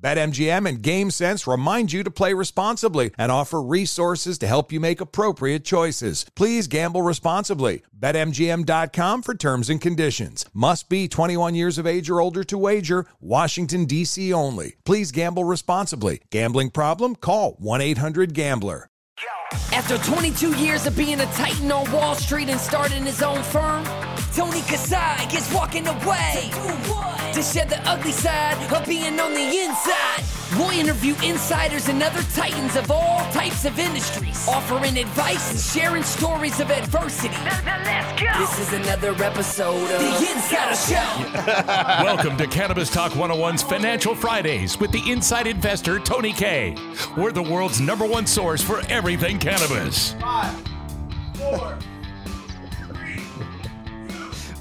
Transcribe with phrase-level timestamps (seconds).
[0.00, 5.00] BetMGM and GameSense remind you to play responsibly and offer resources to help you make
[5.00, 6.26] appropriate choices.
[6.34, 7.82] Please gamble responsibly.
[7.98, 10.44] BetMGM.com for terms and conditions.
[10.52, 13.06] Must be 21 years of age or older to wager.
[13.20, 14.32] Washington, D.C.
[14.32, 14.76] only.
[14.84, 16.20] Please gamble responsibly.
[16.30, 17.16] Gambling problem?
[17.16, 18.88] Call 1 800 Gambler.
[19.72, 23.84] After 22 years of being a titan on Wall Street and starting his own firm,
[24.36, 26.50] Tony Kasai is walking away
[27.32, 30.22] to shed the ugly side of being on the inside.
[30.58, 36.02] We'll interview insiders and other titans of all types of industries, offering advice and sharing
[36.02, 37.34] stories of adversity.
[37.34, 38.28] let's go.
[38.38, 41.42] This is another episode of The Insider Show.
[42.04, 46.76] Welcome to Cannabis Talk 101's Financial Fridays with the inside investor Tony K.
[47.16, 50.12] We're the world's number one source for everything cannabis.
[50.12, 50.62] Five,
[51.32, 51.78] four,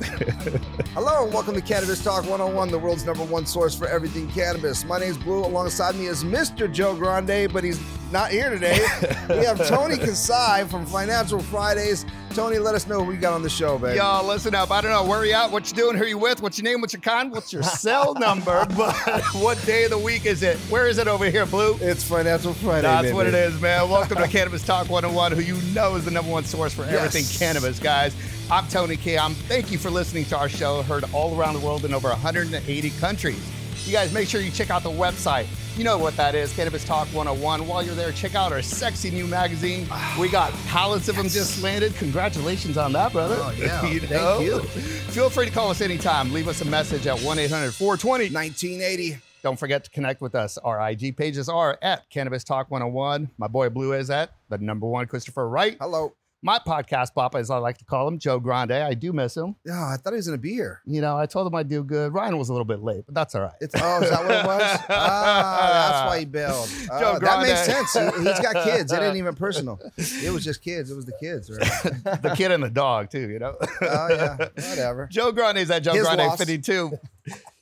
[0.93, 4.85] Hello and welcome to Cannabis Talk 101, the world's number one source for everything cannabis.
[4.85, 5.43] My name's Blue.
[5.43, 6.71] Alongside me is Mr.
[6.71, 7.81] Joe Grande, but he's
[8.11, 8.85] not here today.
[9.29, 12.05] we have Tony Kasai from Financial Fridays.
[12.35, 13.95] Tony, let us know who we got on the show, baby.
[13.95, 14.69] Y'all, listen up.
[14.69, 16.81] I don't know where you at, what you doing, who you with, what's your name,
[16.81, 20.57] what's your con, what's your cell number, but what day of the week is it?
[20.69, 21.77] Where is it over here, Blue?
[21.79, 22.81] It's Financial Friday.
[22.81, 23.15] That's baby.
[23.15, 23.89] what it is, man.
[23.89, 27.23] Welcome to Cannabis Talk 101, who you know is the number one source for everything
[27.39, 28.13] cannabis, guys.
[28.51, 29.17] I'm Tony K.
[29.17, 32.09] I'm thank you for listening to our show, heard all around the world in over
[32.09, 33.49] 180 countries.
[33.85, 35.45] You guys make sure you check out the website.
[35.77, 37.67] You know what that is, Cannabis Talk 101.
[37.67, 39.87] While you're there, check out our sexy new magazine.
[40.19, 41.93] We got pallets of them just landed.
[41.95, 43.35] Congratulations on that, brother.
[43.37, 43.85] Oh, yeah.
[43.91, 44.39] You Thank know?
[44.39, 44.59] you.
[44.61, 46.33] Feel free to call us anytime.
[46.33, 49.17] Leave us a message at 1 800 420 1980.
[49.43, 50.57] don't forget to connect with us.
[50.57, 53.29] Our IG pages are at Cannabis Talk 101.
[53.37, 55.77] My boy Blue is at the number one Christopher Wright.
[55.79, 56.13] Hello.
[56.41, 58.73] My podcast papa, as I like to call him, Joe Grande.
[58.73, 59.55] I do miss him.
[59.65, 60.81] Yeah, I thought he was going to be here.
[60.85, 62.13] You know, I told him I'd do good.
[62.13, 63.55] Ryan was a little bit late, but that's all right.
[63.61, 64.79] It's, oh, is that what it was?
[64.89, 66.69] Ah, that's why he bailed.
[66.91, 67.93] Ah, Joe that makes sense.
[67.93, 68.91] He, he's got kids.
[68.91, 69.79] It ain't even personal.
[69.97, 70.91] It was just kids.
[70.91, 72.21] It was the kids, right?
[72.21, 73.57] the kid and the dog, too, you know?
[73.81, 74.37] Oh, yeah.
[74.69, 75.07] Whatever.
[75.11, 76.37] Joe Grande is at Joe His Grande loss.
[76.37, 76.97] 52.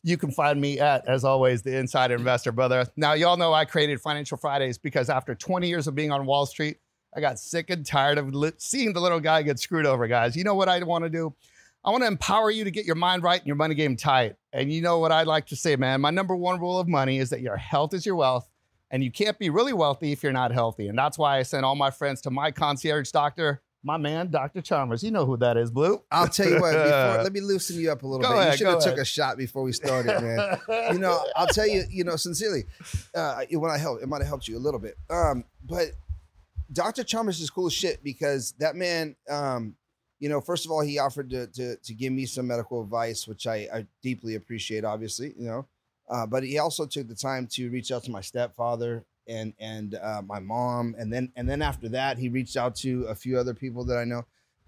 [0.03, 2.85] You can find me at, as always, the Insider Investor, brother.
[2.97, 6.45] Now, y'all know I created Financial Fridays because after 20 years of being on Wall
[6.45, 6.78] Street,
[7.16, 10.35] I got sick and tired of li- seeing the little guy get screwed over, guys.
[10.35, 11.34] You know what I want to do?
[11.85, 14.35] I want to empower you to get your mind right and your money game tight.
[14.53, 16.00] And you know what I'd like to say, man?
[16.02, 18.47] My number one rule of money is that your health is your wealth.
[18.90, 20.88] And you can't be really wealthy if you're not healthy.
[20.88, 24.62] And that's why I sent all my friends to my concierge doctor, my man, Dr.
[24.62, 25.03] Chalmers.
[25.03, 26.02] You know who that is, Blue.
[26.12, 26.72] I'll tell you what.
[26.73, 28.38] Before, let me loosen you up a little Go bit.
[28.38, 30.59] ahead, you should have took a shot before we started, man.
[30.94, 31.84] you know, I'll tell you.
[31.90, 32.66] You know, sincerely,
[33.16, 34.96] uh, when I helped, it might have helped you a little bit.
[35.09, 35.88] Um, but
[36.73, 37.03] Dr.
[37.03, 39.75] Chalmers is cool as shit because that man, um,
[40.19, 43.28] you know, first of all, he offered to to, to give me some medical advice,
[43.28, 44.84] which I, I deeply appreciate.
[44.84, 45.66] Obviously, you know,
[46.09, 49.95] uh, but he also took the time to reach out to my stepfather and and
[49.95, 53.38] uh, my mom, and then and then after that, he reached out to a few
[53.38, 54.25] other people that I know,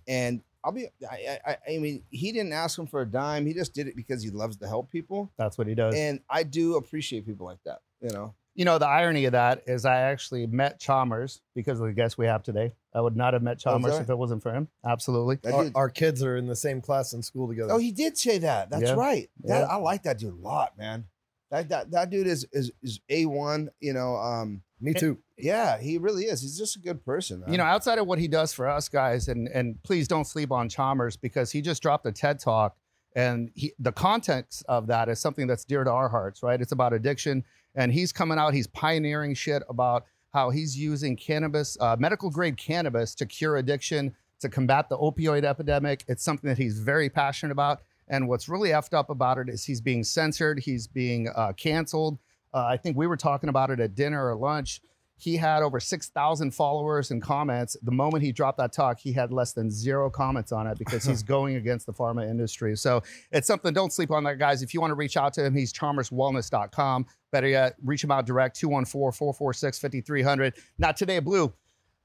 [0.08, 0.88] and I'll be.
[1.10, 3.46] I, I, I mean, he didn't ask him for a dime.
[3.46, 5.96] He just did it because he loves to help people, That's what he does.
[5.96, 7.82] and I do appreciate people like that.
[8.02, 11.88] You know, You know, the irony of that is I actually met Chalmers because of
[11.88, 12.72] the guest we have today.
[12.94, 14.04] I would not have met Chalmers that?
[14.04, 14.70] if it wasn't for him.
[14.86, 15.40] Absolutely.
[15.52, 17.74] Our, our kids are in the same class in school together.
[17.74, 18.70] oh, he did say that.
[18.70, 18.94] That's Yeah.
[18.94, 19.30] right.
[19.44, 19.66] That, Yeah.
[19.66, 21.06] I like that dude a lot, man.
[21.52, 23.70] That that, that dude is is is a one.
[23.82, 25.20] You know, um, Me too.
[25.38, 26.42] yeah, he really is.
[26.42, 27.42] He's just a good person.
[27.42, 27.52] Man.
[27.52, 30.52] You know, outside of what he does for us guys, and and please don't sleep
[30.52, 32.76] on Chalmers because he just dropped a TED talk,
[33.16, 36.60] and he, the context of that is something that's dear to our hearts, right?
[36.60, 37.44] It's about addiction,
[37.76, 42.58] and he's coming out, he's pioneering shit about how he's using cannabis, uh, medical grade
[42.58, 46.04] cannabis, to cure addiction, to combat the opioid epidemic.
[46.08, 47.82] It's something that he's very passionate about.
[48.08, 52.20] And what's really effed up about it is he's being censored, he's being uh, canceled.
[52.54, 54.82] Uh, I think we were talking about it at dinner or lunch.
[55.18, 57.78] He had over 6,000 followers and comments.
[57.82, 61.06] The moment he dropped that talk, he had less than zero comments on it because
[61.06, 62.76] he's going against the pharma industry.
[62.76, 63.02] So
[63.32, 64.62] it's something, don't sleep on that, guys.
[64.62, 67.06] If you want to reach out to him, he's chalmerswellness.com.
[67.32, 70.54] Better yet, reach him out direct 214 446 5300.
[70.78, 71.54] Not today, Blue.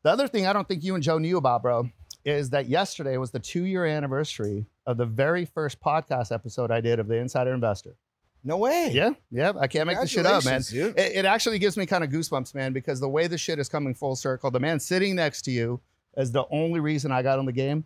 [0.03, 1.89] The other thing I don't think you and Joe knew about, bro,
[2.25, 6.81] is that yesterday was the two year anniversary of the very first podcast episode I
[6.81, 7.97] did of the Insider Investor.
[8.43, 8.91] No way.
[8.93, 9.53] Yeah, yeah.
[9.59, 10.63] I can't make this shit up, man.
[10.63, 10.99] Dude.
[10.99, 13.69] It, it actually gives me kind of goosebumps, man, because the way the shit is
[13.69, 15.81] coming full circle, the man sitting next to you
[16.17, 17.85] is the only reason I got on the game.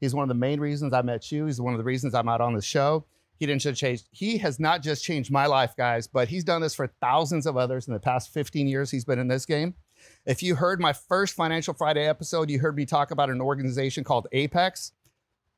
[0.00, 1.46] He's one of the main reasons I met you.
[1.46, 3.06] He's one of the reasons I'm out on the show.
[3.38, 4.02] He didn't just change.
[4.10, 7.56] He has not just changed my life, guys, but he's done this for thousands of
[7.56, 9.74] others in the past 15 years he's been in this game.
[10.26, 14.04] If you heard my first Financial Friday episode, you heard me talk about an organization
[14.04, 14.92] called Apex,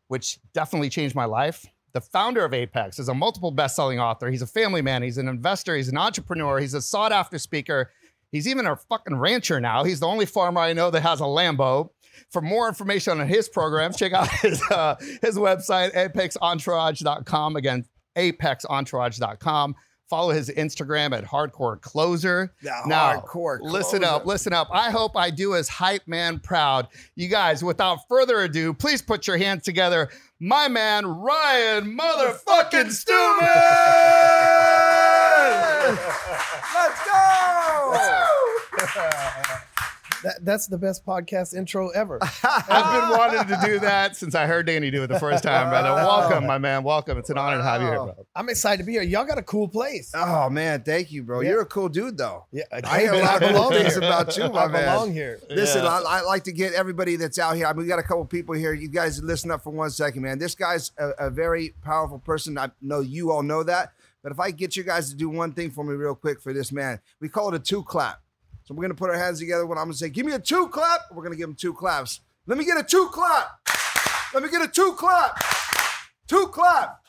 [0.08, 1.66] which definitely changed my life.
[1.96, 4.30] The founder of Apex is a multiple best-selling author.
[4.30, 5.02] He's a family man.
[5.02, 5.74] He's an investor.
[5.74, 6.58] He's an entrepreneur.
[6.58, 7.90] He's a sought-after speaker.
[8.30, 9.82] He's even a fucking rancher now.
[9.82, 11.88] He's the only farmer I know that has a Lambo.
[12.30, 17.56] For more information on his programs, check out his uh, his website, apexentourage.com.
[17.56, 19.74] Again, apexentourage.com.
[20.08, 22.52] Follow his Instagram at hardcore closer.
[22.62, 24.14] The Now, hardcore listen closer.
[24.14, 24.68] up, listen up.
[24.70, 26.86] I hope I do his hype man proud.
[27.16, 30.08] You guys, without further ado, please put your hands together.
[30.38, 33.46] My man, Ryan motherfucking Stewman!
[36.74, 37.12] Let's go.
[40.26, 42.18] That, that's the best podcast intro ever.
[42.42, 42.66] I've
[43.00, 45.92] been wanting to do that since I heard Danny do it the first time, brother.
[45.94, 46.82] Welcome, my man.
[46.82, 47.16] Welcome.
[47.16, 48.26] It's an honor to have you here, bro.
[48.34, 49.02] I'm excited to be here.
[49.02, 50.10] Y'all got a cool place.
[50.16, 51.42] Oh man, thank you, bro.
[51.42, 51.50] Yeah.
[51.50, 52.46] You're a cool dude, though.
[52.50, 54.84] Yeah, I hear a lot of belong good things about you, my I man.
[54.94, 55.38] belong here.
[55.48, 55.90] Listen, Yeah.
[55.90, 57.66] I, I like to get everybody that's out here.
[57.66, 58.72] I mean, we got a couple people here.
[58.72, 60.40] You guys listen up for one second, man.
[60.40, 62.58] This guy's a, a very powerful person.
[62.58, 63.92] I know you all know that.
[64.24, 66.52] But if I get you guys to do one thing for me real quick for
[66.52, 68.22] this man, we call it a two clap.
[68.66, 69.64] So we're gonna put our hands together.
[69.64, 72.20] When I'm gonna say, "Give me a two clap," we're gonna give him two claps.
[72.46, 73.46] Let me get a two clap.
[74.34, 75.40] Let me get a two clap.
[76.26, 77.00] Two clap.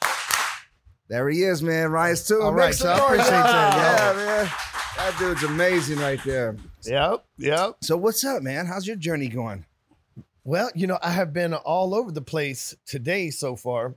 [1.07, 1.89] There he is, man.
[1.89, 2.41] Ryan's too.
[2.43, 4.51] All right, so I appreciate that, Yeah, man.
[4.97, 6.57] That dude's amazing right there.
[6.83, 7.77] Yep, yep.
[7.81, 8.67] So what's up, man?
[8.67, 9.65] How's your journey going?
[10.43, 13.95] Well, you know, I have been all over the place today so far.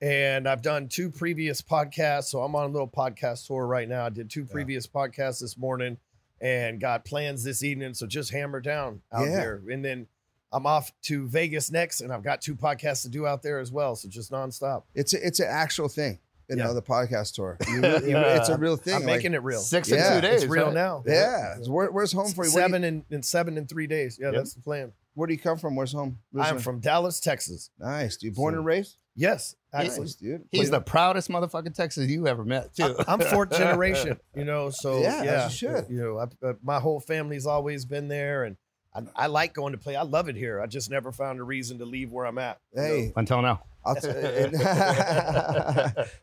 [0.00, 2.24] And I've done two previous podcasts.
[2.24, 4.06] So I'm on a little podcast tour right now.
[4.06, 5.98] I did two previous podcasts this morning
[6.40, 7.94] and got plans this evening.
[7.94, 9.36] So just hammer down out Yeah.
[9.36, 9.62] there.
[9.70, 10.06] And then
[10.52, 13.72] I'm off to Vegas next, and I've got two podcasts to do out there as
[13.72, 13.96] well.
[13.96, 14.84] So just nonstop.
[14.94, 16.18] It's a, it's an actual thing.
[16.48, 16.64] You Yeah.
[16.64, 17.56] know, the podcast tour.
[17.68, 18.94] You really- you- it's a real thing.
[18.94, 19.60] I'm like- making it real.
[19.60, 20.42] Six Yeah, and two days.
[20.42, 20.74] It's real right?
[20.74, 21.02] now.
[21.06, 21.56] Yeah.
[21.66, 22.52] Where, where's home for you?
[22.52, 24.18] Where you, Seven and, and seven in three days.
[24.20, 24.34] Yeah, Yep.
[24.34, 24.92] that's the plan.
[25.14, 25.76] Where do you come from?
[25.76, 26.18] Where's home?
[26.34, 26.62] I'm Originally?
[26.62, 27.70] from Dallas, Texas.
[27.78, 28.16] Nice.
[28.16, 28.34] dude.
[28.34, 28.96] born So- and raised?
[29.16, 30.00] Yes, actually.
[30.00, 30.42] Nice, dude.
[30.50, 32.96] He's the proudest motherfucking Texas you ever met, too.
[33.06, 34.70] I'm fourth generation, you know.
[34.70, 35.86] So Yeah, yeah, as you should.
[35.88, 38.56] You know, I, uh, my whole family's always been there, and
[38.92, 39.94] I, I like going to play.
[39.94, 40.60] I love it here.
[40.60, 42.58] I just never found a reason to leave where I'm at.
[42.74, 42.88] you know.
[42.88, 43.62] Hey, Until now.
[43.86, 44.08] I'll t-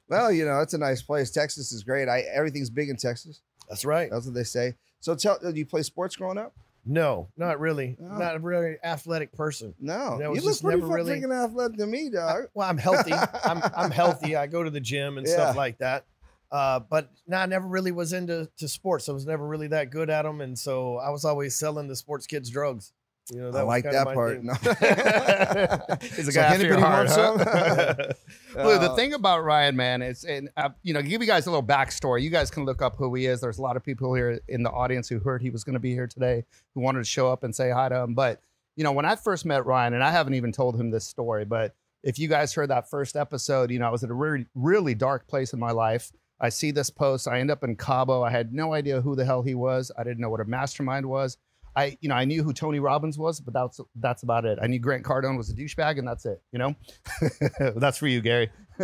[0.10, 1.32] well, you know, it's a nice place.
[1.32, 2.08] Texas is great.
[2.10, 3.42] I everything's big in Texas.
[3.70, 4.10] that's right.
[4.12, 4.76] That's what they say.
[5.00, 5.40] So, tell.
[5.40, 6.54] Do you play sports growing up?
[6.86, 7.98] No, not really.
[8.02, 8.18] Oh.
[8.18, 9.74] Not a really athletic person.
[9.80, 10.18] No.
[10.18, 12.46] That you look just pretty never really- freaking athletic to me, dog.
[12.54, 13.14] Well, I'm healthy.
[13.14, 14.36] I'm I'm healthy.
[14.36, 15.34] I go to the gym and Yeah.
[15.34, 16.06] stuff like that.
[16.52, 19.08] Uh, but no, I never really was into to sports.
[19.08, 21.96] I was never really that good at them, and so I was always selling the
[21.96, 22.92] sports kids drugs.
[23.30, 24.38] You know, that I like that part.
[24.38, 24.46] thing.
[24.46, 24.54] No.
[26.02, 27.96] He's a So guy after your heart, want huh?
[27.96, 28.14] some?
[28.54, 31.46] Blue, the Uh, thing about Ryan, man, is, and uh, you know, give you guys
[31.48, 32.24] a little backstory.
[32.24, 33.40] You guys can look up who he is.
[33.40, 35.80] There's a lot of people here in the audience who heard he was going to
[35.80, 38.14] be here today, who wanted to show up and say hi to him.
[38.16, 38.42] But
[38.76, 41.46] you know, when I first met Ryan, and I haven't even told him this story,
[41.46, 41.74] but
[42.04, 44.96] if you guys heard that first episode, you know, I was at a really, really
[44.96, 46.12] dark place in my life.
[46.40, 47.28] I see this post.
[47.28, 48.24] I end up in Cabo.
[48.24, 49.92] I had no idea who the hell he was.
[49.98, 51.38] I didn't know what a mastermind was.
[51.76, 54.60] I, you know, I knew who Tony Robbins was, but that's that's about it.
[54.62, 56.42] I knew Grant Cardone was a douchebag, and that's it.
[56.52, 56.76] You know,
[57.76, 58.50] that's for you, Gary.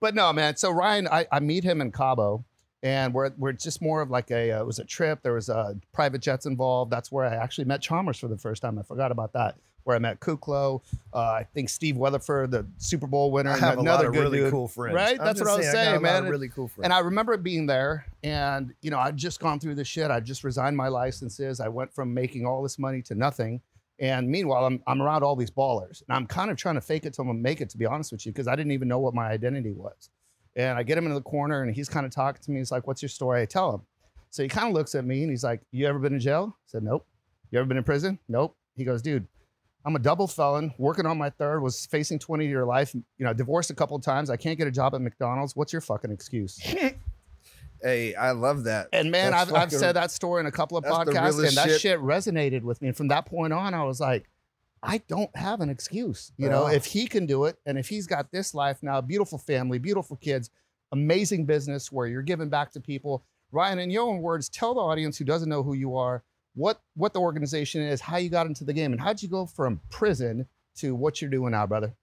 [0.00, 0.56] but no, man.
[0.56, 2.44] So Ryan, I, I meet him in Cabo,
[2.82, 5.22] and we're we're just more of like a uh, it was a trip.
[5.22, 6.90] There was uh, private jets involved.
[6.90, 8.78] That's where I actually met Chalmers for the first time.
[8.78, 9.56] I forgot about that.
[9.88, 10.82] Where I met Kuklo,
[11.14, 14.20] uh, I think Steve Weatherford, the Super Bowl winner, I have another lot of good
[14.20, 14.50] really dude.
[14.50, 14.94] cool friends.
[14.94, 15.18] Right?
[15.18, 16.28] I'm That's what I was saying, man.
[16.28, 16.84] really cool friends.
[16.84, 20.10] And I remember being there, and you know, I'd just gone through this shit.
[20.10, 21.58] I just resigned my licenses.
[21.58, 23.62] I went from making all this money to nothing.
[23.98, 27.06] And meanwhile, I'm I'm around all these ballers, and I'm kind of trying to fake
[27.06, 27.70] it till I make it.
[27.70, 30.10] To be honest with you, because I didn't even know what my identity was.
[30.54, 32.58] And I get him into the corner, and he's kind of talking to me.
[32.58, 33.80] He's like, "What's your story?" I tell him.
[34.28, 36.54] So he kind of looks at me and he's like, "You ever been in jail?"
[36.54, 37.06] I said, "Nope."
[37.50, 38.18] You ever been in prison?
[38.28, 38.54] Nope.
[38.76, 39.26] He goes, "Dude,
[39.88, 43.32] I'm a double felon, working on my third, was facing 20 year life, you know,
[43.32, 44.28] divorced a couple of times.
[44.28, 45.56] I can't get a job at McDonald's.
[45.56, 46.60] What's your fucking excuse?"
[47.80, 48.88] Hey, I love that.
[48.92, 51.68] And man, That's I've, I've said that story in a couple of podcasts, and that
[51.68, 51.80] shit.
[51.80, 52.00] shit.
[52.00, 52.88] resonated with me.
[52.88, 54.28] And from that point on, I was like,
[54.82, 56.32] I don't have an excuse.
[56.36, 59.38] You know, if he can do it, and if he's got this life now, beautiful
[59.38, 60.50] family, beautiful kids,
[60.90, 63.24] amazing business where you're giving back to people.
[63.52, 66.24] Ryan, in your own words, tell the audience who doesn't know who you are,
[66.54, 69.46] what what the organization is, how you got into the game, and how'd you go
[69.46, 71.94] from prison to what you're doing now, brother?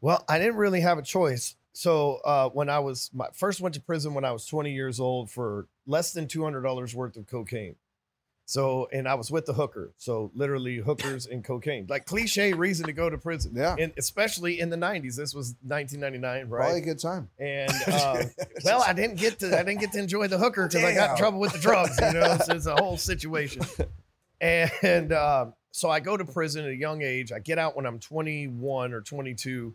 [0.00, 1.56] Well, I didn't really have a choice.
[1.72, 4.98] So uh, when I was my first went to prison when I was 20 years
[4.98, 7.76] old for less than $200 worth of cocaine.
[8.50, 9.92] So and I was with the hooker.
[9.96, 11.86] So literally hookers and cocaine.
[11.88, 13.52] Like cliche reason to go to prison.
[13.54, 13.76] Yeah.
[13.78, 15.14] And especially in the 90s.
[15.14, 16.58] This was 1999, right?
[16.58, 17.30] Probably a good time.
[17.38, 18.24] And uh,
[18.64, 21.10] well, I didn't get to I didn't get to enjoy the hooker because I got
[21.10, 21.96] in trouble with the drugs.
[22.00, 23.62] You know, so it's a whole situation.
[24.42, 27.30] And um, so I go to prison at a young age.
[27.30, 29.74] I get out when I'm 21 or 22,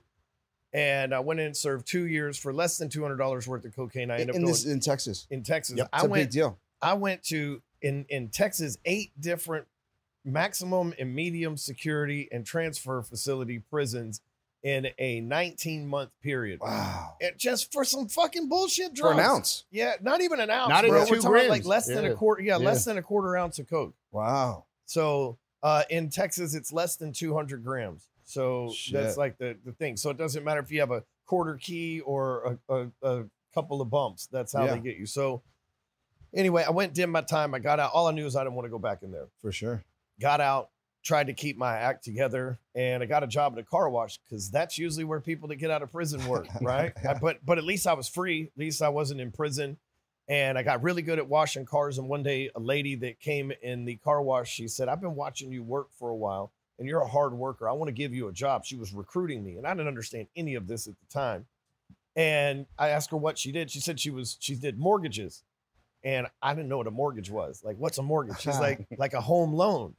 [0.73, 4.09] and I went in and served two years for less than $200 worth of cocaine.
[4.09, 5.27] I In, ended up in this in Texas.
[5.29, 5.77] in Texas.
[5.77, 6.57] It's I a big deal.
[6.81, 9.65] I went to in in Texas eight different
[10.25, 14.21] maximum and medium security and transfer facility prisons
[14.63, 16.59] in a 19 month period.
[16.59, 17.13] Wow.
[17.21, 19.19] And just for some fucking bullshit For drugs.
[19.19, 19.65] an ounce.
[19.69, 20.69] Yeah, not even an ounce.
[20.69, 20.97] Not bro.
[20.97, 21.65] even We're two talking like grams.
[21.67, 22.09] less than Yeah.
[22.11, 22.41] a quarter.
[22.41, 22.65] Yeah, Yeah.
[22.65, 23.93] less than a quarter ounce of coke.
[24.11, 24.65] Wow.
[24.87, 28.07] So uh, in Texas, it's less than 200 grams.
[28.23, 28.93] So Shit.
[28.95, 29.97] that's like the, the thing.
[29.97, 32.87] So it doesn't matter if you have a quarter key or a, a,
[33.19, 33.23] a
[33.53, 34.25] couple of bumps.
[34.31, 34.73] That's how Yeah.
[34.73, 35.05] they get you.
[35.05, 35.43] So
[36.35, 37.53] anyway, I went, did my time.
[37.55, 37.91] I got out.
[37.93, 39.27] All I knew is I didn't want to go back in there.
[39.41, 39.83] For sure.
[40.19, 40.69] Got out,
[41.03, 44.17] tried to keep my act together, and I got a job at a car wash
[44.19, 46.93] because that's usually where people that get out of prison work, right?
[47.07, 48.51] I- but but at least I was free.
[48.55, 49.77] At least I wasn't in prison.
[50.27, 51.99] And I got really good at washing cars.
[51.99, 55.13] And one day, a lady that came in the car wash, she said, I've been
[55.13, 57.69] watching you work for a while and you're a hard worker.
[57.69, 58.65] I want to give you a job.
[58.65, 59.57] She was recruiting me.
[59.57, 61.45] And I didn't understand any of this at the time.
[62.15, 63.69] And I asked her what she did.
[63.69, 65.43] She said she was, she did mortgages.
[66.05, 67.63] And I didn't know what a mortgage was.
[67.63, 68.39] Like, what's a mortgage?
[68.39, 68.61] She's uh-huh.
[68.61, 69.95] like, like a home loan.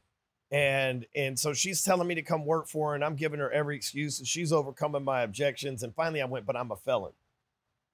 [0.52, 3.50] And and so she's telling me to come work for her, and I'm giving her
[3.50, 5.82] every excuse, and she's overcoming my objections.
[5.82, 7.12] And finally, I went, but I'm a felon.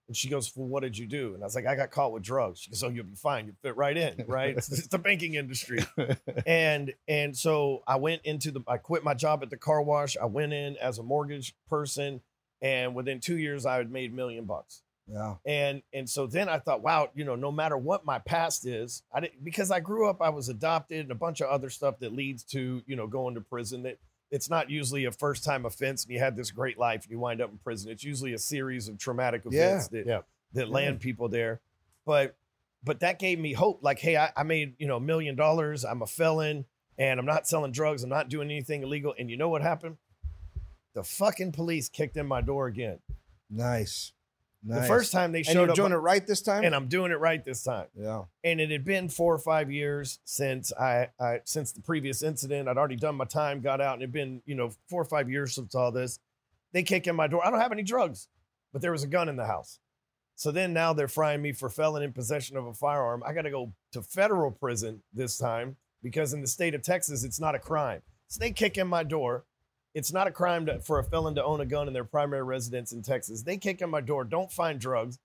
[0.08, 1.32] And she goes, Well, what did you do?
[1.32, 2.60] And I was like, I got caught with drugs.
[2.60, 3.46] She goes, Oh, you'll be fine.
[3.46, 4.54] You fit right in, right?
[4.58, 5.78] it's, it's the banking industry.
[6.46, 10.18] and and so I went into the I quit my job at the car wash.
[10.20, 12.20] I went in as a mortgage person,
[12.60, 14.82] and within two years I had made a million bucks.
[15.08, 15.34] Yeah.
[15.44, 19.02] And and so then I thought, wow, you know, no matter what my past is,
[19.12, 21.98] I didn't because I grew up, I was adopted, and a bunch of other stuff
[22.00, 23.82] that leads to you know going to prison.
[23.82, 23.98] That
[24.30, 27.18] it's not usually a first time offense, and you had this great life, and you
[27.18, 27.90] wind up in prison.
[27.90, 29.64] It's usually a series of traumatic Yeah.
[29.70, 30.20] events that Yeah.
[30.54, 31.60] that land people there.
[32.06, 32.36] But
[32.84, 33.80] but that gave me hope.
[33.82, 35.84] Like, hey, I, I made you know a million dollars.
[35.84, 36.64] I'm a felon,
[36.96, 38.04] and I'm not selling drugs.
[38.04, 39.14] I'm not doing anything illegal.
[39.18, 39.96] And you know what happened?
[40.94, 43.00] The fucking police kicked in my door again.
[43.50, 44.12] Nice.
[44.64, 44.82] Nice.
[44.82, 46.64] The first time they and showed you're up, doing it right this time.
[46.64, 47.86] and I'm doing it right this time.
[47.98, 48.22] yeah.
[48.44, 52.68] And it had been four or five years since I, I since the previous incident.
[52.68, 55.28] I'd already done my time, got out, and it'd been you know four or five
[55.28, 56.20] years since all this.
[56.72, 57.44] They kick in my door.
[57.44, 58.28] I don't have any drugs,
[58.72, 59.80] but there was a gun in the house.
[60.36, 63.22] So then now they're frying me for felon in possession of a firearm.
[63.26, 67.24] I got to go to federal prison this time because in the state of Texas
[67.24, 68.02] it's not a crime.
[68.28, 69.44] So they kick in my door.
[69.94, 72.42] It's not a crime to, for a felon to own a gun in their primary
[72.42, 73.42] residence in Texas.
[73.42, 75.18] They kick in my door, don't find drugs,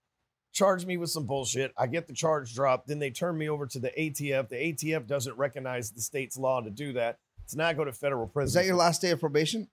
[0.53, 1.71] charge me with some bullshit.
[1.77, 2.88] I get the charge dropped.
[2.88, 4.50] Then they turn me over to the ATF.
[4.50, 7.17] The ATF doesn't recognize the state's law to do that.
[7.45, 8.47] So now I go to federal prison.
[8.47, 9.69] Is that your last day of probation?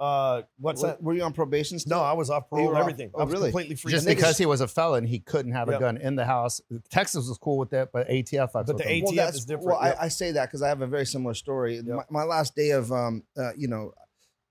[0.00, 1.02] Uh, what's were, that?
[1.02, 1.98] Were you on probation still?
[1.98, 3.10] No, I was off You parole and off- everything.
[3.14, 3.50] oh, I was really?
[3.50, 3.90] completely free.
[3.90, 6.60] Just Niggas- because he was a felon, he couldn't have a gun in the house.
[6.88, 9.04] Texas was cool with that, but ATF But the him.
[9.06, 9.66] ATF that's- is different.
[9.66, 9.96] Well, Yep.
[10.00, 11.76] I, I say that because I have a very similar story.
[11.84, 11.84] Yep.
[11.86, 13.92] My, my last day of, um, uh, you know,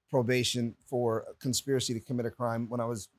[0.10, 3.10] probation for conspiracy to commit a crime when I was,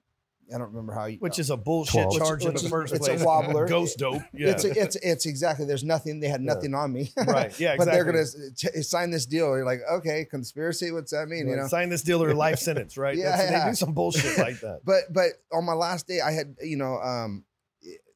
[0.53, 1.19] I don't remember how you.
[1.19, 2.19] which is a bullshit 12.
[2.19, 3.69] charge in Which the is- first it's a wobbler.
[3.69, 4.23] Ghost dope.
[4.33, 4.49] Yeah.
[4.53, 5.67] It's it's it's exactly.
[5.67, 6.21] There's nothing.
[6.21, 6.55] They had Yeah.
[6.55, 7.13] nothing on me.
[7.19, 7.53] right.
[7.61, 7.75] Yeah.
[7.75, 7.77] Exactly.
[7.79, 9.49] but they're gonna s- t- sign this deal.
[9.49, 10.91] You're like, okay, conspiracy.
[10.91, 11.49] What's that mean?
[11.49, 11.67] You know.
[11.69, 13.15] sign this deal or life sentence, right?
[13.17, 13.65] Yeah, That's- yeah.
[13.67, 14.81] They do some bullshit like that.
[14.87, 17.45] But but on my last day, I had you know um,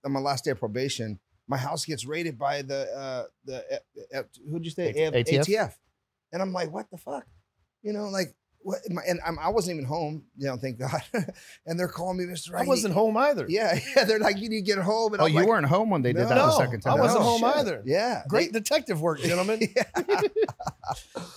[0.05, 3.57] on my last day of probation, my house gets raided by the uh the
[4.14, 5.47] uh, uh, who'd you say A- ATF?
[5.47, 5.75] ATF?
[6.33, 7.26] and I'm like, what the fuck,
[7.83, 8.78] you know, like what?
[8.90, 11.00] My, and I'm, I wasn't even home, you know, thank God.
[11.66, 12.50] and they're calling me, Mr.
[12.50, 12.66] I Wright.
[12.69, 13.47] wasn't home either.
[13.49, 14.04] Yeah, yeah.
[14.04, 15.12] They're like, you need to get home.
[15.14, 16.99] And Oh, I'm you like, weren't home when they did that No, the second time.
[16.99, 17.57] I wasn't No, home shit.
[17.57, 17.83] either.
[17.85, 19.61] Yeah, Great detective work, gentlemen.
[19.76, 19.83] Yeah.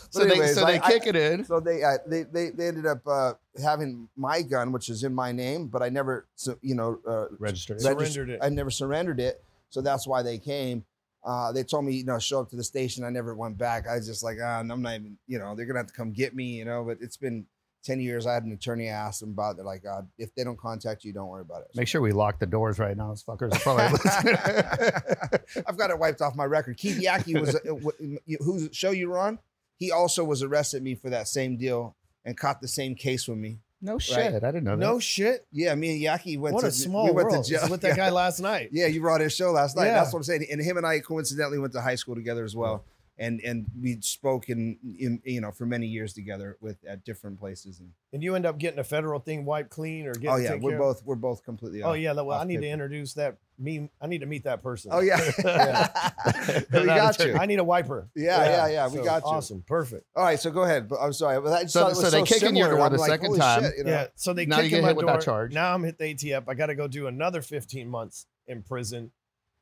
[0.10, 1.44] So they, anyways, so they I- I- kick it in.
[1.46, 5.14] So they uh, they, they they ended up uh, having my gun, which is in
[5.14, 7.78] my name, but I never, so, you know, uh, Registered.
[7.84, 8.40] regis- Surrendered it.
[8.42, 10.86] I never surrendered it, so that's why they came.
[11.26, 13.04] Uh, they told me, you know, show up to the station.
[13.04, 13.88] I never went back.
[13.88, 16.14] I was just like, ah, I'm not even, you know, they're gonna have to come
[16.14, 16.84] get me, you know.
[16.84, 17.48] But it's been
[17.84, 18.28] ten years.
[18.28, 18.90] I had an attorney.
[18.90, 19.52] I asked them about.
[19.52, 19.56] it.
[19.58, 21.68] They're like, uh, if they don't contact you, don't worry about it.
[21.76, 23.10] Make sure we lock the doors right now.
[23.10, 25.64] Those fuckers are probably.
[25.68, 26.78] I've got it wiped off my record.
[26.78, 29.40] Keith Yackey was uh, w- whose show you were on.
[29.78, 33.38] He also was arrested me for that same deal and caught the same case with
[33.38, 33.60] me.
[33.82, 34.18] No shit.
[34.44, 34.86] I didn't know that.
[34.86, 35.46] No shit.
[35.52, 37.44] Yeah, me and Yackey went What to a small we went world.
[37.46, 37.60] to jail.
[37.60, 38.70] I was with that guy last night.
[38.72, 39.86] Yeah, you were on his show last night.
[39.86, 39.96] Yeah.
[39.96, 40.48] That's what I'm saying.
[40.52, 42.84] And him and I coincidentally went to high school together as well.
[43.18, 47.40] And and we spoke in, in you know for many years together with at different
[47.40, 47.80] places.
[47.80, 50.56] And And you end up getting a federal thing wiped clean or getting oh yeah,
[50.56, 50.84] we're care of?
[50.98, 51.82] both we're both completely.
[51.82, 53.90] Oh off- yeah, well, I off need to introduce that me.
[54.02, 54.92] I need to meet that person.
[54.94, 55.16] Oh yeah,
[56.74, 57.36] we got you.
[57.38, 58.10] I need a wiper.
[58.16, 59.30] Yeah, yeah, yeah, we So, got you.
[59.30, 60.06] Awesome, perfect.
[60.14, 60.90] All right, so go ahead.
[60.90, 62.56] But I'm sorry, but I just So- thought it was so they so kick in
[62.58, 63.64] your door I'm the like, second time.
[63.64, 63.92] shit, you know?
[63.92, 64.08] Yeah.
[64.16, 65.22] So they Now you kick get in my hit door.
[65.22, 65.54] charge.
[65.54, 66.44] Now I'm hit the ATF.
[66.50, 69.12] I got to go do another 15 months in prison,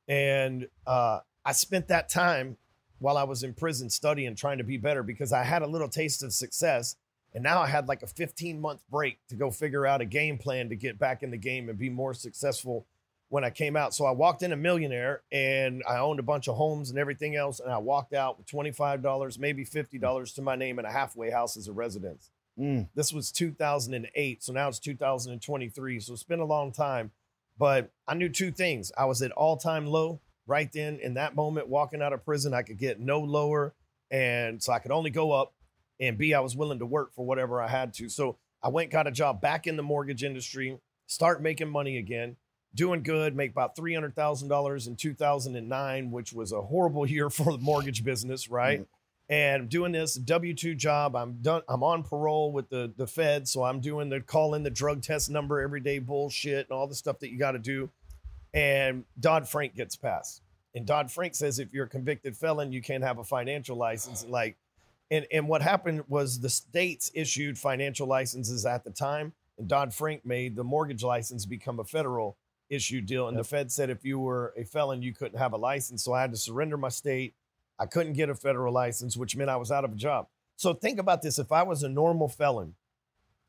[0.07, 2.57] and uh, I spent that time
[3.03, 5.89] while I was in prison studying, trying to be better because I had a little
[5.89, 6.95] taste of success,
[7.33, 10.37] and now I had like a 15 month break to go figure out a game
[10.37, 12.85] plan to get back in the game and be more successful
[13.27, 13.93] when I came out.
[13.93, 17.35] So I walked in a millionaire and I owned a bunch of homes and everything
[17.35, 17.59] else.
[17.59, 21.57] And I walked out with $25, maybe $50 to my name and a halfway house
[21.57, 22.29] as a residence.
[22.57, 22.87] Mm.
[22.95, 24.43] This was 2008.
[24.43, 25.99] So now it's 2023.
[25.99, 27.11] So it's been a long time.
[27.57, 28.93] But I knew two things.
[28.97, 32.53] I was at all time low right then in that moment, walking out of prison.
[32.53, 33.73] I could get no lower.
[34.11, 35.53] And so I could only go up.
[35.99, 38.09] And B, I was willing to work for whatever I had to.
[38.09, 42.35] So I went, got a job back in the mortgage industry, start making money again,
[42.75, 48.03] doing good, make about $300,000 in 2009, which was a horrible year for the mortgage
[48.03, 48.85] business, right?
[49.29, 51.61] And doing this W two job, I'm done.
[51.69, 55.01] I'm on parole with the the Fed, so I'm doing the call in the drug
[55.01, 57.89] test number every day bullshit and all the stuff that you got to do.
[58.53, 60.41] And Dodd Frank gets passed,
[60.75, 64.23] and Dodd Frank says if you're a convicted felon, you can't have a financial license.
[64.23, 64.57] And like,
[65.09, 69.93] and and what happened was the states issued financial licenses at the time, and Dodd
[69.93, 72.37] Frank made the mortgage license become a federal
[72.69, 73.27] issued deal.
[73.27, 76.03] And the Fed said if you were a felon, you couldn't have a license.
[76.03, 77.33] So I had to surrender my state.
[77.79, 80.27] I couldn't get a federal license, which meant I was out of a job.
[80.57, 82.75] So think about this: if I was a normal felon,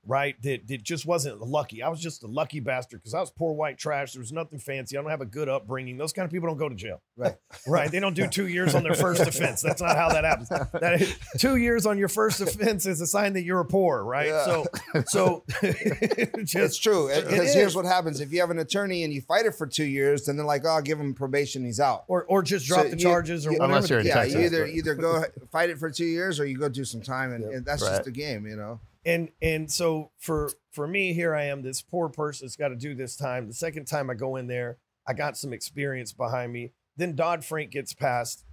[0.07, 3.31] right, that, that just wasn't lucky, I was just a lucky bastard because I was
[3.31, 4.12] poor white trash.
[4.12, 4.97] There was nothing fancy.
[4.97, 5.97] I don't have a good upbringing.
[5.97, 7.01] Those kind of people don't go to jail.
[7.17, 7.35] Right.
[7.67, 7.90] Right.
[7.90, 9.62] They don't do two years on their first offense.
[9.62, 10.49] That's not how that happens.
[10.51, 14.29] That two years on your first offense is a sign that you're poor, right?
[14.29, 14.45] Yeah.
[14.45, 14.67] So,
[15.07, 17.09] so It's true.
[17.09, 17.55] Because is.
[17.55, 20.27] here's what happens: if you have an attorney and you fight it for two years,
[20.27, 21.64] then they're like, "Oh, I'll give him probation.
[21.64, 23.75] He's out." or or just drop So the you- charges or you- whatever.
[23.77, 26.38] Unless you're in yeah, Texas, you either but- either go fight it for two years
[26.38, 27.90] or you go do some time, and, and that's Right.
[27.90, 28.81] just the game, you know.
[29.07, 32.77] And and so for for me here i am this poor person that's got to
[32.77, 36.53] do this time the second time i go in there i got some experience behind
[36.53, 38.45] me then dodd-frank gets passed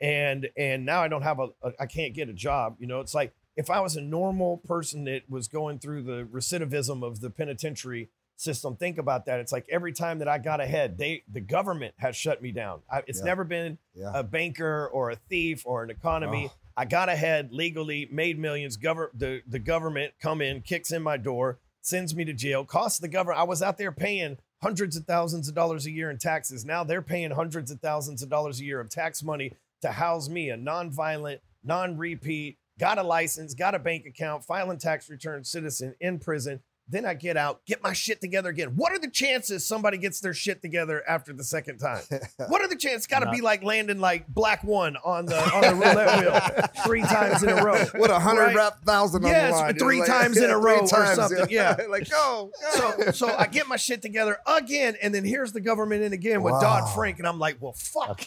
[0.00, 3.00] and and now i don't have a, a i can't get a job you know
[3.00, 7.20] it's like if i was a normal person that was going through the recidivism of
[7.20, 11.22] the penitentiary system think about that it's like every time that i got ahead they
[11.30, 13.24] the government has shut me down I, it's Yeah.
[13.26, 14.12] never been Yeah.
[14.14, 16.48] a banker or a thief or an economy.
[16.50, 16.56] Oh.
[16.80, 18.78] I got ahead legally, made millions.
[18.78, 22.64] Gover- the the government come in, kicks in my door, sends me to jail.
[22.64, 23.38] Costs the government.
[23.38, 26.64] I was out there paying hundreds of thousands of dollars a year in taxes.
[26.64, 30.30] Now they're paying hundreds of thousands of dollars a year of tax money to house
[30.30, 35.94] me, a non-violent, non-repeat, got a license, got a bank account, filing tax return citizen
[36.00, 36.60] in prison.
[36.92, 38.70] Then I get out, get my shit together again.
[38.74, 42.02] What are the chances somebody gets their shit together after the second time?
[42.48, 43.06] What are the chances?
[43.06, 46.18] Got to be like landing like black one on the on the roulette
[46.74, 47.84] wheel three times in a row.
[47.94, 48.72] What a hundred Right?
[48.84, 49.74] thousand on Yes, the line.
[49.76, 51.76] three Like, times in a row or something, yeah.
[51.88, 52.50] like go.
[52.60, 52.90] go.
[53.04, 56.42] So so I get my shit together again, and then here's the government in again
[56.42, 56.60] with Wow.
[56.60, 58.22] Dodd Frank, and I'm like, well, fuck.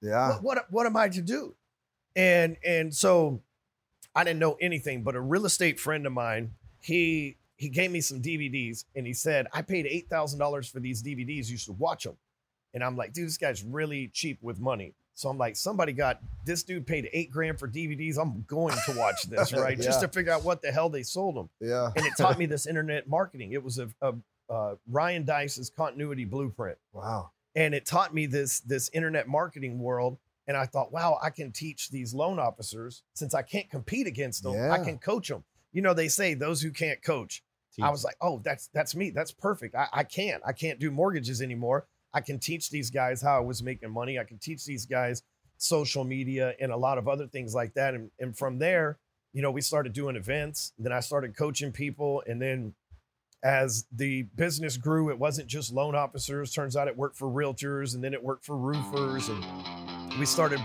[0.00, 0.34] yeah.
[0.34, 1.56] What, what what am I to do?
[2.14, 3.42] And and so
[4.14, 8.00] I didn't know anything, but a real estate friend of mine, he he gave me
[8.00, 11.48] some DVDs and he said, I paid eight thousand dollars for these DVDs.
[11.48, 12.16] You should watch them.
[12.72, 14.94] And I'm like, dude, this guy's really cheap with money.
[15.16, 18.18] So I'm like, somebody got this dude paid eight grand for DVDs.
[18.18, 19.80] I'm going to watch this, right?
[19.80, 21.48] Just to figure out what the hell they sold them.
[21.60, 21.90] Yeah.
[21.94, 23.52] And it taught me this internet marketing.
[23.52, 24.14] It was a, a
[24.50, 27.30] uh, Ryan Deiss's continuity blueprint Wow.
[27.54, 31.50] and it taught me this this internet marketing world and i thought wow i can
[31.50, 35.82] teach these loan officers since i can't compete against them i can coach them you
[35.82, 37.42] know they say those who can't coach
[37.82, 39.10] i was like oh that's that's me.
[39.10, 39.74] That's perfect.
[39.74, 41.86] I, I can't i can't do mortgages anymore.
[42.14, 44.18] I can teach these guys how i was making money.
[44.18, 45.22] I can teach these guys
[45.58, 47.94] social media and a lot of other things like that.
[47.94, 48.98] And, and from there
[49.32, 50.72] you know we started doing events.
[50.78, 52.22] Then i started coaching people.
[52.26, 52.74] And then
[53.42, 56.52] as the business grew, it wasn't just loan officers.
[56.52, 59.28] Turns out it worked for realtors and then it worked for roofers.
[59.28, 59.44] And
[60.18, 60.60] we started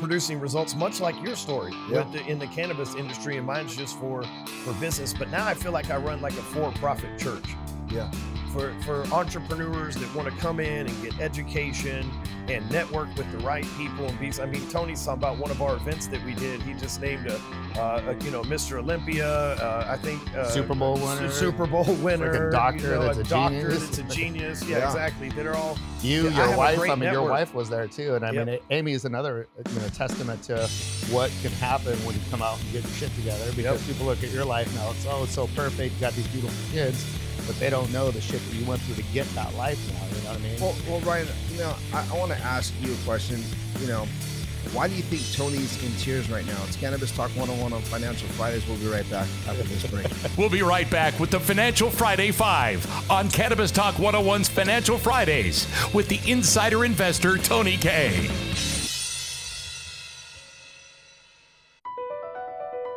[0.00, 3.96] producing results much like your story with the, in the cannabis industry, and mine's just
[3.98, 4.24] for
[4.64, 5.14] for business.
[5.14, 7.54] But now I feel like I run like a for-profit church.
[7.90, 8.10] Yeah.
[8.52, 12.10] For for entrepreneurs that want to come in and get education
[12.48, 14.32] and network with the right people and be.
[14.42, 16.60] I mean, Tony's talking about one of our events that we did.
[16.62, 17.36] He just named a,
[17.80, 18.78] uh, a you know Mr.
[18.80, 19.28] Olympia.
[19.28, 21.30] Uh, I think uh, Super Bowl winner.
[21.30, 22.50] Super Bowl winner.
[22.50, 23.84] doctor you know, that's a a doctor genius.
[23.84, 24.64] that's a genius.
[24.68, 24.86] Yeah, Yeah.
[24.86, 25.28] exactly.
[25.30, 26.80] That are all You, Yeah, your have a wife.
[26.90, 28.46] I mean, your wife was there too, and I Yep.
[28.48, 30.66] mean, Amy is another you know testament to
[31.10, 33.52] what can happen when you come out and get your shit together.
[33.54, 35.94] Because people look at your life now, it's oh, it's so perfect.
[35.94, 37.04] You got these beautiful kids,
[37.46, 40.16] but they don't know the shit that you went through to get that life now.
[40.16, 40.60] You know what I mean?
[40.60, 43.42] Well, well, Ryan, you know, I, I want to ask you a question.
[43.80, 44.06] You know,
[44.72, 46.56] why do you think Tony's in tears right now?
[46.66, 48.66] It's Cannabis Talk 101 on Financial Fridays.
[48.68, 50.06] We'll be right back after this break.
[50.38, 55.66] We'll be right back with the Financial Friday 5 on Cannabis Talk 101's Financial Fridays
[55.92, 58.28] with the insider investor Tony K.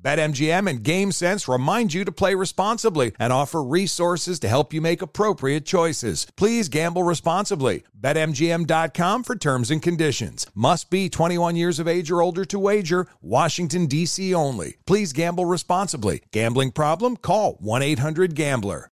[0.00, 5.02] BetMGM and GameSense remind you to play responsibly and offer resources to help you make
[5.02, 6.26] appropriate choices.
[6.36, 7.82] Please gamble responsibly.
[7.98, 10.46] BetMGM.com for terms and conditions.
[10.54, 13.08] Must be 21 years of age or older to wager.
[13.20, 14.32] Washington, D.C.
[14.34, 14.76] only.
[14.86, 16.22] Please gamble responsibly.
[16.32, 17.16] Gambling problem?
[17.16, 18.90] Call 1 800 Gambler.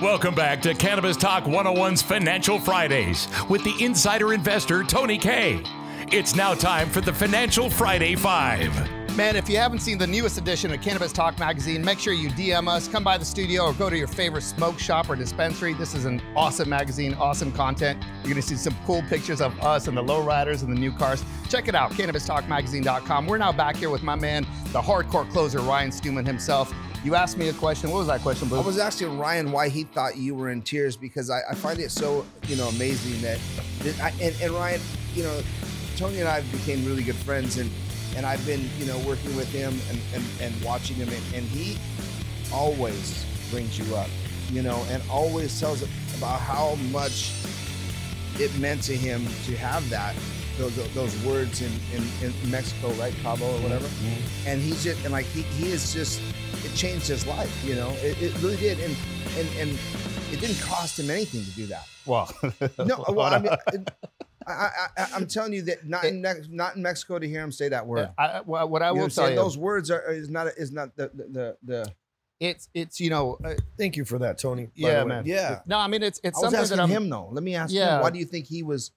[0.00, 5.62] Welcome back to Cannabis Talk 101's Financial Fridays with the insider investor Tony K.
[6.14, 9.16] It's now time for the Financial Friday 5.
[9.16, 12.28] Man, if you haven't seen the newest edition of Cannabis Talk magazine, make sure you
[12.28, 15.72] DM us, come by the studio, or go to your favorite smoke shop or dispensary.
[15.72, 18.04] This is an awesome magazine, awesome content.
[18.16, 20.92] You're going to see some cool pictures of us and the lowriders and the new
[20.92, 21.24] cars.
[21.48, 23.26] Check it out, cannabistalkmagazine.com.
[23.26, 26.74] We're now back here with my man, the hardcore closer, Ryan Stewman himself.
[27.04, 27.90] You asked me a question.
[27.90, 28.58] What was that question, Blue?
[28.58, 31.80] I was asking Ryan why he thought you were in tears because I, I find
[31.80, 33.40] it so you know amazing that,
[33.80, 34.80] that I, and, and Ryan,
[35.14, 35.40] you know,
[36.02, 37.70] Tony and I became really good friends and
[38.16, 41.44] and I've been you know working with him and and, and watching him and, and
[41.44, 41.78] he
[42.52, 44.08] always brings you up,
[44.50, 45.82] you know, and always tells
[46.18, 47.32] about how much
[48.40, 50.16] it meant to him to have that
[50.58, 53.88] those those words in, in, in Mexico, right, Cabo or whatever.
[54.44, 56.20] And he's just and like he, he is just
[56.64, 57.90] it changed his life, you know.
[58.02, 58.96] It, it really did, and
[59.38, 59.78] and and
[60.32, 61.86] it didn't cost him anything to do that.
[62.06, 62.28] well,
[62.84, 63.90] No, well, I mean, it,
[64.46, 67.52] I, I, I, I'm telling you that not in not in Mexico to hear him
[67.52, 68.10] say that word.
[68.18, 70.46] I, well, what I You know will what tell you, those words are is not
[70.56, 71.92] is not the the the, the
[72.40, 74.64] it's it's you know, uh, Thank you for that, Tony.
[74.66, 75.08] by yeah, the way.
[75.08, 75.22] man.
[75.26, 75.60] Yeah.
[75.66, 76.90] No, I mean it's it's I was something asking that I'm.
[76.90, 77.28] him though.
[77.30, 77.96] Let me ask Yeah.
[77.96, 78.02] him.
[78.02, 78.90] Why do you think he was,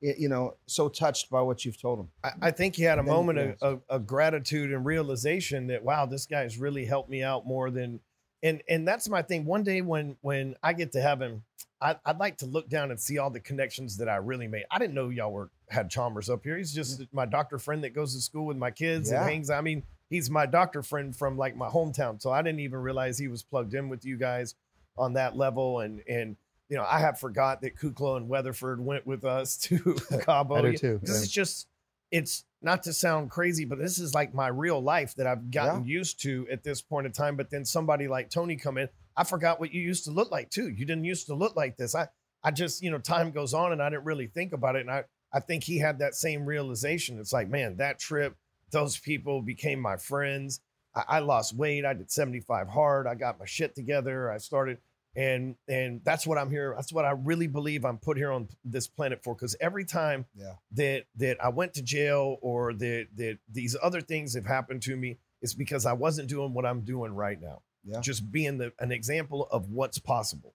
[0.00, 2.08] you know, so touched by what you've told him?
[2.22, 6.06] I, I think he had a moment of, of, of gratitude and realization that wow,
[6.06, 7.98] this guy's really helped me out more than,
[8.42, 9.44] and and that's my thing.
[9.44, 11.42] One day when when I get to heaven,
[11.80, 14.64] I, I'd like to look down and see all the connections that I really made.
[14.70, 16.56] I didn't know y'all were had Chalmers up here.
[16.56, 17.08] He's just mm.
[17.12, 19.22] my doctor friend that goes to school with my kids Yeah.
[19.22, 19.50] and hangs.
[19.50, 22.20] I mean, he's my doctor friend from like my hometown.
[22.20, 24.54] So I didn't even realize he was plugged in with you guys
[24.96, 25.80] on that level.
[25.80, 26.36] And and
[26.68, 30.56] you know, I have forgot that Kukla and Weatherford went with us to Cabo.
[30.56, 31.22] I do too, Because yeah.
[31.22, 31.66] it's just
[32.10, 35.84] it's not to sound crazy, but this is like my real life that I've gotten
[35.84, 37.36] used to at this point in time.
[37.36, 40.50] But then somebody like Tony come in, I forgot what you used to look like
[40.50, 40.68] too.
[40.68, 41.94] You didn't used to look like this.
[41.94, 42.08] I
[42.44, 44.80] I just, you know, time goes on and I didn't really think about it.
[44.80, 47.18] And I I think he had that same realization.
[47.18, 48.36] It's like, man, that trip,
[48.70, 50.60] those people became my friends.
[50.94, 51.84] I, I lost weight.
[51.84, 53.06] I did 75 hard.
[53.06, 54.30] I got my shit together.
[54.30, 54.78] I started
[55.16, 56.72] and and that's what I'm here.
[56.76, 59.34] That's what I really believe I'm put here on this planet for.
[59.34, 60.54] Because every time Yeah.
[60.72, 64.96] that that I went to jail or that that these other things have happened to
[64.96, 67.62] me, It's because I wasn't doing what I'm doing right now.
[67.84, 68.00] Yeah.
[68.00, 70.54] Just being the, an example of what's possible.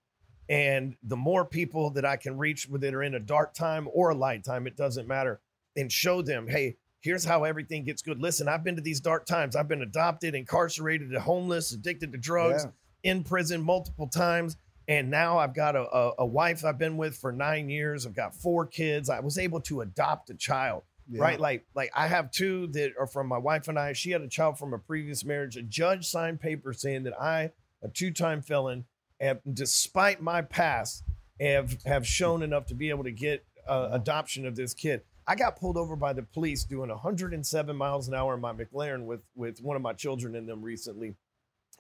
[0.50, 4.12] And the more people that I can reach that are in a dark time or
[4.12, 5.42] a light time, it doesn't matter,
[5.76, 8.22] and show them, hey, here's how everything gets good.
[8.22, 9.58] Listen, I've been to these dark times.
[9.58, 12.72] I've been adopted, incarcerated, homeless, addicted to drugs, Yeah.
[13.04, 14.58] In prison multiple times.
[14.88, 18.06] And now I've got a, a, a wife I've been with for nine years.
[18.06, 19.10] I've got four kids.
[19.10, 21.22] I was able to adopt a child Yeah.
[21.22, 21.40] right?
[21.40, 23.92] Like, like I have two that are from my wife and I.
[23.94, 25.58] She had a child from a previous marriage.
[25.58, 27.52] A judge signed papers saying that I,
[27.84, 28.86] a two-time felon,
[29.20, 31.04] have, despite my past,
[31.40, 35.02] have have shown enough to be able to get uh, adoption of this kid.
[35.28, 39.06] I got pulled over by the police doing 107 miles an hour in my McLaren
[39.06, 41.16] with with one of my children in them recently,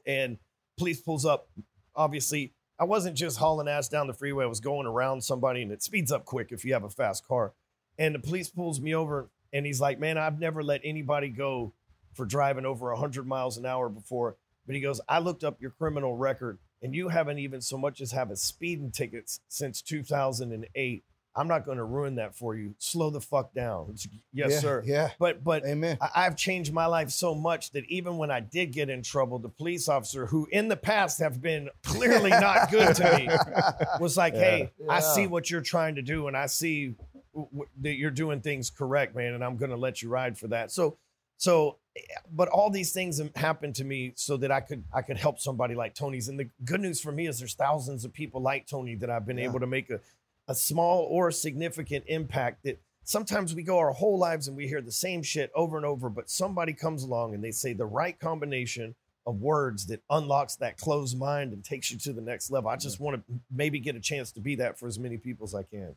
[0.06, 0.38] and
[0.77, 1.49] police pulls up.
[1.95, 4.45] Obviously, I wasn't just hauling ass down the freeway.
[4.45, 7.27] I was going around somebody, and it speeds up quick if you have a fast
[7.27, 7.53] car.
[7.97, 11.73] And the police pulls me over, and he's like, "Man, I've never let anybody go
[12.13, 14.37] for driving over 100 miles an hour before."
[14.67, 17.99] But he goes, "I looked up your criminal record, and you haven't even so much
[17.99, 21.03] as have a speeding ticket since 2008.
[21.38, 22.73] I'm not going to ruin that for you.
[22.80, 24.84] Slow the fuck down." It's, yes, Yeah, sir.
[24.86, 25.10] Yeah.
[25.19, 25.97] But but Amen.
[26.02, 29.39] I- I've changed my life so much that even when I did get in trouble,
[29.39, 33.30] the police officer who in the past have been clearly not good to me
[34.00, 36.95] was like, "Hey, I see what you're trying to do, and I see
[37.34, 40.38] w- w- that you're doing things correct, man, and I'm going to let you ride
[40.38, 40.97] for that." So,
[41.39, 42.00] so, eh,
[42.34, 45.39] but all these things have happened to me so that I could I could help
[45.39, 46.30] somebody like Tony's.
[46.30, 49.26] And the good news for me is there's thousands of people like Tony that I've
[49.26, 49.45] been Yeah.
[49.45, 50.00] able to make a
[50.47, 54.81] a small or significant impact that sometimes we go our whole lives and we hear
[54.81, 58.19] the same shit over and over, but somebody comes along and they say the right
[58.19, 62.69] combination of words that unlocks that closed mind and takes you to the next level.
[62.69, 65.45] I just want to maybe get a chance to be that for as many people
[65.45, 65.95] as I can.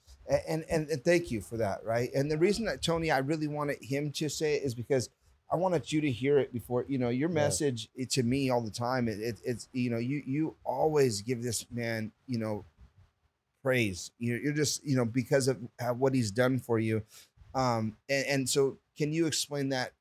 [0.49, 3.49] and, and and thank you for that right and the reason that tony i really
[3.49, 5.09] wanted him to say it is because
[5.51, 8.61] i wanted you to hear it before you know your message it, to me all
[8.61, 12.65] the time it, it, it's you know you you always give this man you know
[13.63, 15.59] praise you're, you're just you know because of
[15.99, 17.03] what he's done for you
[17.55, 19.93] um and, and so can you explain that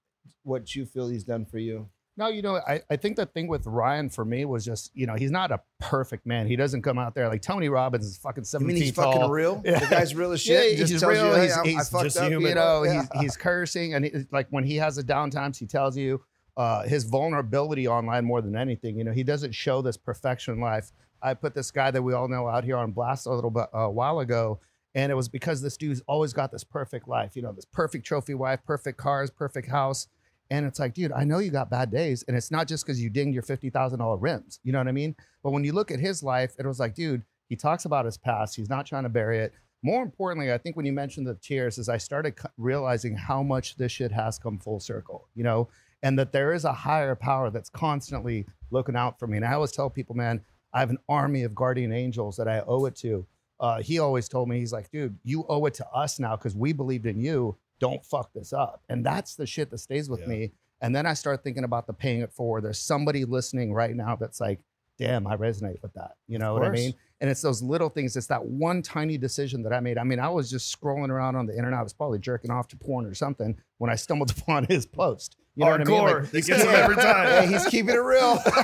[0.44, 3.48] what you feel he's done for you No, you know, I, I think the thing
[3.48, 6.48] with Ryan for me was just, you know, he's not a perfect man.
[6.48, 8.94] He doesn't come out there like Tony Robbins is fucking I seven mean, feet he's
[8.96, 9.62] fucking real.
[9.66, 9.80] Yeah.
[9.80, 10.80] The guy's real as Yeah, shit.
[10.80, 11.28] he's just tells real.
[11.28, 12.28] you, hey, He's- I he's fucked just up.
[12.30, 12.50] human.
[12.50, 13.06] you know, Yeah.
[13.14, 16.22] he's he's cursing and he, like when he has the downtimes, he tells you
[16.58, 18.98] uh, his vulnerability online more than anything.
[18.98, 20.92] You know, he doesn't show this perfection in life.
[21.22, 23.68] I put this guy that we all know out here on blast a little bit
[23.74, 24.60] a while ago,
[24.96, 27.36] and it was because this dude's always got this perfect life.
[27.36, 30.08] You know, this perfect trophy wife, perfect cars, perfect house.
[30.52, 33.00] And it's like, dude, I know you got bad days, and it's not just because
[33.02, 34.60] you dinged your fifty thousand dollar rims.
[34.64, 35.16] You know what I mean?
[35.44, 38.18] But when you look at his life, it was like, dude, he talks about his
[38.18, 38.56] past.
[38.56, 39.54] He's not trying to bury it.
[39.84, 43.78] More importantly, I think when you mentioned the tears, is I started realizing how much
[43.78, 45.28] this shit has come full circle.
[45.36, 45.70] You know,
[46.02, 49.38] and that there is a higher power that's constantly looking out for me.
[49.38, 50.42] And I always tell people, man,
[50.74, 53.26] I have an army of guardian angels that I owe it to.
[53.60, 56.56] Uh, he always told me, he's like, dude, you owe it to us now because
[56.56, 57.58] we believed in you.
[57.80, 58.82] Don't fuck this up.
[58.90, 60.28] And that's the shit that stays with Yeah.
[60.28, 60.52] me.
[60.82, 62.64] And then I start thinking about the paying it forward.
[62.64, 64.60] There's somebody listening right now that's like,
[64.98, 66.12] damn, I resonate with that.
[66.28, 66.94] You know what I mean?
[67.22, 68.16] And it's those little things.
[68.16, 69.98] It's that one tiny decision that I made.
[69.98, 71.80] I mean, I was just scrolling around on the internet.
[71.80, 75.36] I was probably jerking off to porn or something when I stumbled upon his post.
[75.56, 76.00] You know what I mean?
[76.00, 76.24] Hardcore.
[76.24, 77.28] Like, It gets him every time.
[77.28, 78.40] Hey, he's keeping it real.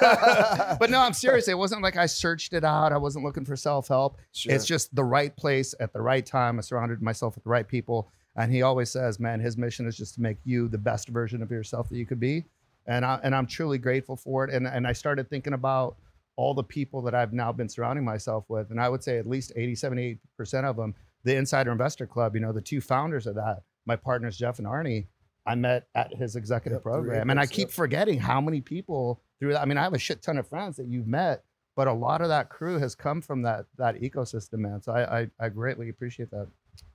[0.79, 1.47] but no, I'm serious.
[1.47, 2.93] It wasn't like I searched it out.
[2.93, 4.17] I wasn't looking for self help.
[4.31, 4.53] Sure.
[4.53, 6.57] It's just the right place at the right time.
[6.57, 8.09] I surrounded myself with the right people.
[8.37, 11.41] And he always says, man, his mission is just to make you the best version
[11.41, 12.45] of yourself that you could be.
[12.87, 14.53] And I and I'm truly grateful for it.
[14.53, 15.97] And and I started thinking about
[16.37, 18.71] all the people that I've now been surrounding myself with.
[18.71, 20.19] And I would say at least 80, 78%
[20.65, 20.93] of them,
[21.23, 24.67] the Insider Investor Club, you know, the two founders of that, my partners, Jeff and
[24.67, 25.05] Arnie,
[25.45, 27.29] I met at his executive Yep, program.
[27.29, 27.71] And I keep yep.
[27.71, 29.61] forgetting how many people through that.
[29.61, 31.43] I mean, I have a shit ton of friends that you've met,
[31.75, 34.81] but a lot of that crew has come from that that ecosystem, man.
[34.81, 36.47] So I I, I greatly appreciate that.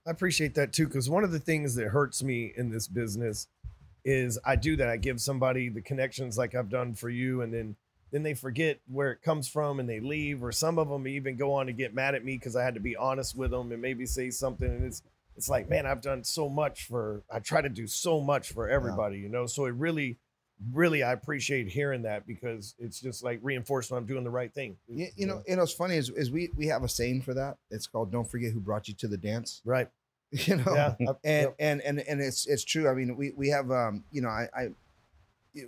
[0.06, 3.46] I appreciate that too, because one of the things that hurts me in this business
[4.04, 4.88] is I do that.
[4.88, 7.76] I give somebody the connections like I've done for you, and then
[8.10, 11.36] then they forget where it comes from and they leave, or some of them even
[11.36, 13.70] go on to get mad at me because I had to be honest with them
[13.70, 14.68] and maybe say something.
[14.68, 15.02] And it's
[15.40, 17.22] it's like, man, I've done so much for.
[17.32, 19.46] I try to do so much for everybody, you know.
[19.46, 20.18] So it really,
[20.70, 24.76] really, I appreciate hearing that because it's just like reinforcement I'm doing the right thing.
[24.86, 27.32] you, you know, you know, it's funny is, is we we have a saying for
[27.32, 27.56] that.
[27.70, 29.88] It's called "Don't forget who brought you to the dance." right?
[30.30, 31.54] You know, Yeah, and yep.
[31.58, 32.86] and and and it's it's true.
[32.86, 34.68] I mean, we we have um, you know, I I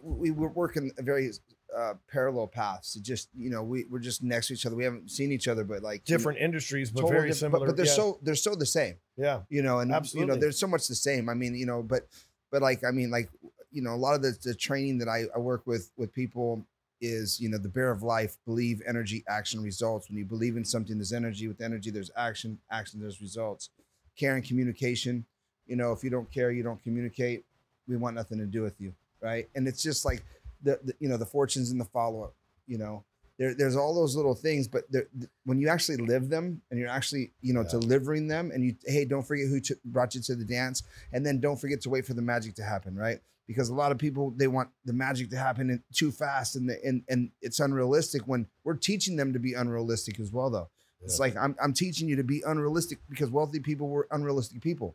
[0.02, 1.30] we we're working very
[1.76, 2.96] uh, parallel paths.
[2.96, 4.76] It just you know, we we're just next to each other.
[4.76, 7.66] We haven't seen each other, but like you know, different industries, but very diff- similar.
[7.66, 7.92] But, but they're yeah.
[7.92, 8.96] so they're so the same.
[9.16, 9.40] yeah.
[9.48, 10.20] you know, and Absolutely.
[10.20, 11.28] you know, there's so much the same.
[11.28, 12.06] I mean, you know, but
[12.50, 13.30] but like I mean, like
[13.70, 16.64] you know, a lot of the, the training that I, I work with with people
[17.00, 20.08] is, you know, the bear of life, believe, energy, action, results.
[20.08, 21.48] When you believe in something, there's energy.
[21.48, 22.58] With energy, there's action.
[22.70, 23.70] Action, there's results.
[24.16, 25.26] Care and communication.
[25.66, 27.44] You know, if you don't care, you don't communicate.
[27.88, 29.48] We want nothing to do with you, right?
[29.54, 30.22] And it's just like
[30.62, 32.34] the, the you know the fortunes in the follow up.
[32.66, 33.04] You know,
[33.38, 36.78] there, there's all those little things, but there, th- when you actually live them and
[36.78, 40.20] you're actually, you know, delivering them, and you, hey, don't forget who t- brought you
[40.22, 43.20] to the dance, and then don't forget to wait for the magic to happen, right?
[43.48, 46.68] Because a lot of people they want the magic to happen in, too fast, and
[46.68, 48.22] the, and and it's unrealistic.
[48.26, 50.70] When we're teaching them to be unrealistic as well, though.
[51.04, 54.94] It's like I'm I'm teaching you to be unrealistic because wealthy people were unrealistic people.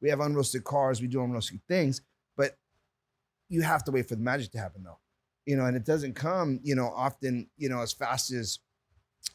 [0.00, 2.00] We have unrealistic cars, we do unrealistic things,
[2.36, 2.56] but
[3.48, 4.98] you have to wait for the magic to happen, though
[5.48, 8.58] you know, and it doesn't come, you know, often, you know, as fast as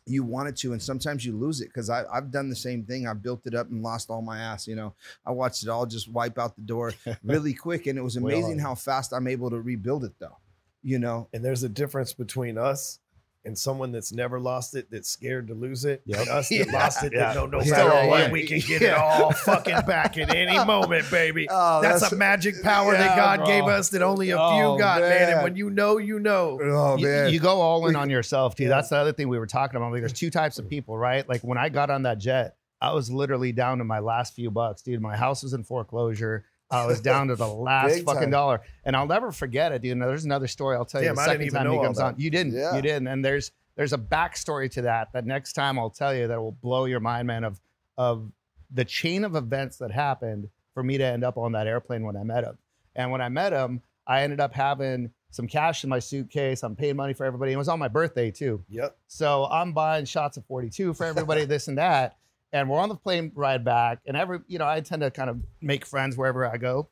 [0.06, 0.72] you want it to.
[0.72, 3.08] And sometimes you lose it because I've done the same thing.
[3.08, 4.68] I built it up and lost all my ass.
[4.68, 4.94] You know,
[5.26, 7.88] I watched it all just wipe out the door really quick.
[7.88, 10.38] And it was amazing um how fast I'm able to rebuild it though,
[10.84, 11.30] you know.
[11.34, 13.00] And there's a difference between us
[13.46, 16.72] and someone that's never lost it, that's scared to lose it, and us that Yeah.
[16.72, 17.20] lost it, Yeah.
[17.34, 20.58] that know no matter yeah, what, we can get it all fucking back at any
[20.66, 21.48] moment, baby.
[21.50, 23.46] Oh, that's, a magic power that God bro.
[23.48, 25.30] gave us that only a Oh, few got, man.
[25.34, 26.58] And when you know, you know.
[26.62, 27.34] Oh you, man.
[27.34, 28.68] you go all in on yourself too.
[28.68, 29.92] That's the other thing we were talking about.
[29.92, 31.28] Like, there's two types of people, right?
[31.28, 34.52] Like when I got on that jet, I was literally down to my last few
[34.52, 35.02] bucks, dude.
[35.02, 36.46] My house was in foreclosure.
[36.74, 38.30] I was down to the last Big fucking time.
[38.32, 39.98] dollar, and I'll never forget it, dude.
[39.98, 42.16] Now, there's another story I'll tell you the I second time he comes on.
[42.18, 42.76] You didn't, Yeah.
[42.76, 45.12] you didn't, and there's there's a backstory to that.
[45.14, 47.44] That next time I'll tell you that will blow your mind, man.
[47.44, 47.60] Of
[47.98, 48.32] of
[48.72, 52.18] the chain of events that happened for me to end up on that airplane when
[52.18, 52.58] I met him.
[52.96, 56.64] And when I met him, I ended up having some cash in my suitcase.
[56.64, 57.52] I'm paying money for everybody.
[57.54, 58.64] It was on my birthday too.
[58.70, 58.96] Yep.
[59.08, 62.18] So I'm buying shots of 42 for everybody, this and that.
[62.54, 64.00] And we're on the plane ride back.
[64.06, 66.90] And every, you know, I tend to kind of make friends wherever I go.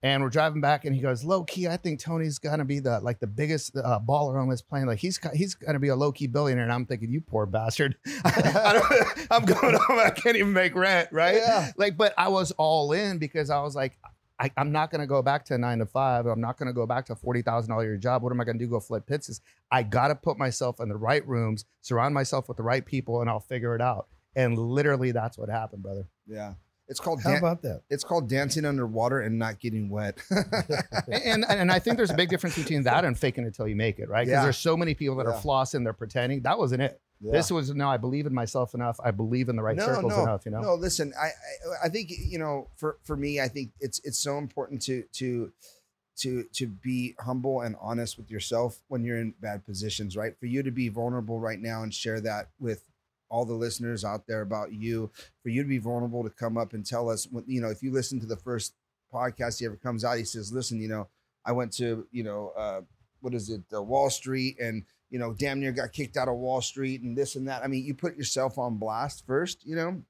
[0.00, 3.00] And we're driving back, and he goes, "Low key, I think Tony's gonna be the
[3.00, 4.86] like the biggest uh, baller on this plane.
[4.86, 7.96] Like he's he's gonna be a low key billionaire." And I'm thinking, "You poor bastard!
[8.24, 9.98] I I'm going home.
[9.98, 11.38] I can't even make rent, right?
[11.38, 11.72] Yeah.
[11.76, 13.98] Like, but I was all in because I was like,
[14.38, 16.26] I, I'm not going to go back to a nine to five.
[16.26, 18.22] I'm not going to go back to a forty thousand dollar year job.
[18.22, 18.70] What am I going to do?
[18.70, 19.40] Go flip pizzas?
[19.70, 23.20] I got to put myself in the right rooms, surround myself with the right people,
[23.20, 24.06] and I'll figure it out.
[24.38, 26.06] And literally, that's what happened, brother.
[26.26, 26.54] yeah.
[26.90, 27.82] It's called How dan- about that?
[27.90, 30.16] it's called dancing underwater and not getting wet.
[31.12, 33.76] And and I think there's a big difference between that and faking it till you
[33.76, 34.24] make it, right?
[34.26, 34.42] Because Yeah.
[34.44, 35.32] there's so many people that Yeah.
[35.34, 36.40] are flossing, they're pretending.
[36.42, 36.98] That wasn't it.
[37.20, 37.88] This was no.
[37.90, 38.98] I believe in myself enough.
[39.04, 40.46] I believe in the right circles enough.
[40.46, 40.60] You know.
[40.62, 44.18] No, listen, I, I I think you know, for for me, I think it's it's
[44.18, 45.52] so important to to
[46.18, 50.38] to to be humble and honest with yourself when you're in bad positions, right?
[50.38, 52.84] For you to be vulnerable right now and share that with
[53.30, 55.10] all the listeners out there about you,
[55.42, 57.92] for you to be vulnerable to come up and tell us you know, if you
[57.92, 58.74] listen to the first
[59.12, 61.08] podcast he ever comes out, he says, "Listen, you know,
[61.44, 62.80] I went to, you know, uh
[63.20, 66.36] what is it, uh, Wall Street and you know, damn near got kicked out of
[66.36, 67.64] Wall Street and this and that.
[67.64, 70.02] I mean, you put yourself on blast first, you know.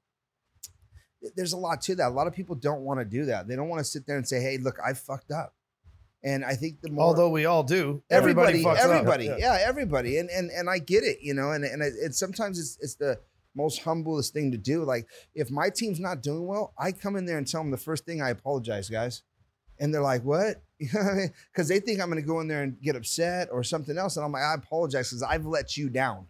[1.35, 2.09] There's a lot to that.
[2.09, 3.47] A lot of people don't want to do that.
[3.47, 5.53] They don't want to sit there and say, "Hey, look, I fucked up."
[6.23, 8.03] And I think the more Although we all do.
[8.09, 8.77] everybody, up.
[8.77, 9.37] everybody, Yeah.
[9.37, 9.57] yeah.
[9.61, 12.95] everybody, and and and I get it, you know, and and it sometimes it's it's
[12.95, 13.19] the
[13.55, 14.83] most humblest thing to do.
[14.83, 17.77] Like if my team's not doing well, I come in there and tell them the
[17.77, 19.23] first thing I apologize, guys,
[19.79, 22.95] and they're like, "What?" Because they think I'm going to go in there and get
[22.95, 26.27] upset or something else, and I'm like, "I apologize because I've let you down."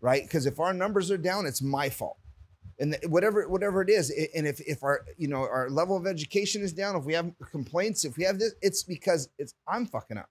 [0.00, 0.22] Right?
[0.22, 2.16] Because if our numbers are down, it's my fault
[2.78, 6.62] and whatever whatever it is and if if our you know our level of education
[6.62, 10.18] is down if we have complaints if we have this it's because it's i'm fucking
[10.18, 10.28] up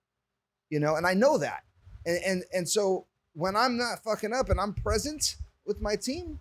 [0.70, 1.64] you know and i know that
[2.06, 6.40] and and and so when i'm not fucking up and i'm present with my team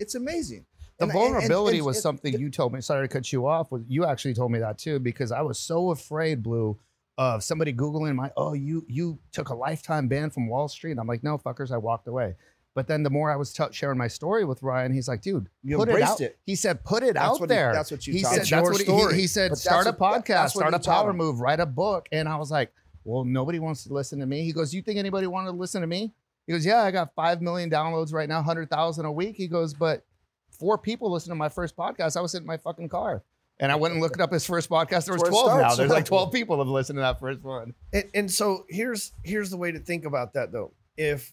[0.00, 0.64] it's amazing
[0.98, 2.80] The And- vulnerability and- was something you told me.
[2.80, 3.70] Sorry to cut you off.
[3.72, 4.98] Was you actually told me that too?
[4.98, 6.78] Because I was so afraid, Blue,
[7.16, 8.30] of somebody googling my.
[8.36, 10.90] Oh, you you took a lifetime ban from Wall Street.
[10.92, 11.70] and I'm like, no, fuckers.
[11.70, 12.34] I walked away.
[12.74, 15.48] But then the more I was t- sharing my story with Ryan, he's like, dude,
[15.64, 16.20] You put it embraced out.
[16.20, 16.38] it.
[16.46, 17.72] He said, put it That's out what he- there.
[17.72, 18.38] that's what you he said.
[18.40, 19.20] That's your what story.
[19.20, 19.50] he, said.
[19.50, 21.16] But Start a what- podcast, start a power him.
[21.16, 22.08] move, write a book.
[22.12, 22.72] And I was like,
[23.04, 24.44] well, nobody wants to listen to me.
[24.44, 26.12] He goes, you think anybody wanted to listen to me?
[26.46, 29.36] He goes, yeah, I got five million downloads right now, hundred thousand a week.
[29.36, 30.04] He goes, but
[30.50, 32.16] four people listen to my first podcast.
[32.16, 33.22] I was sitting in my fucking car.
[33.58, 35.04] And I went and looked up his first podcast.
[35.06, 35.74] There was That's where it 12 now.
[35.74, 37.74] There's like 12 people have listened to that first one.
[37.92, 40.72] And, and so here's here's the way to think about that though.
[40.96, 41.32] If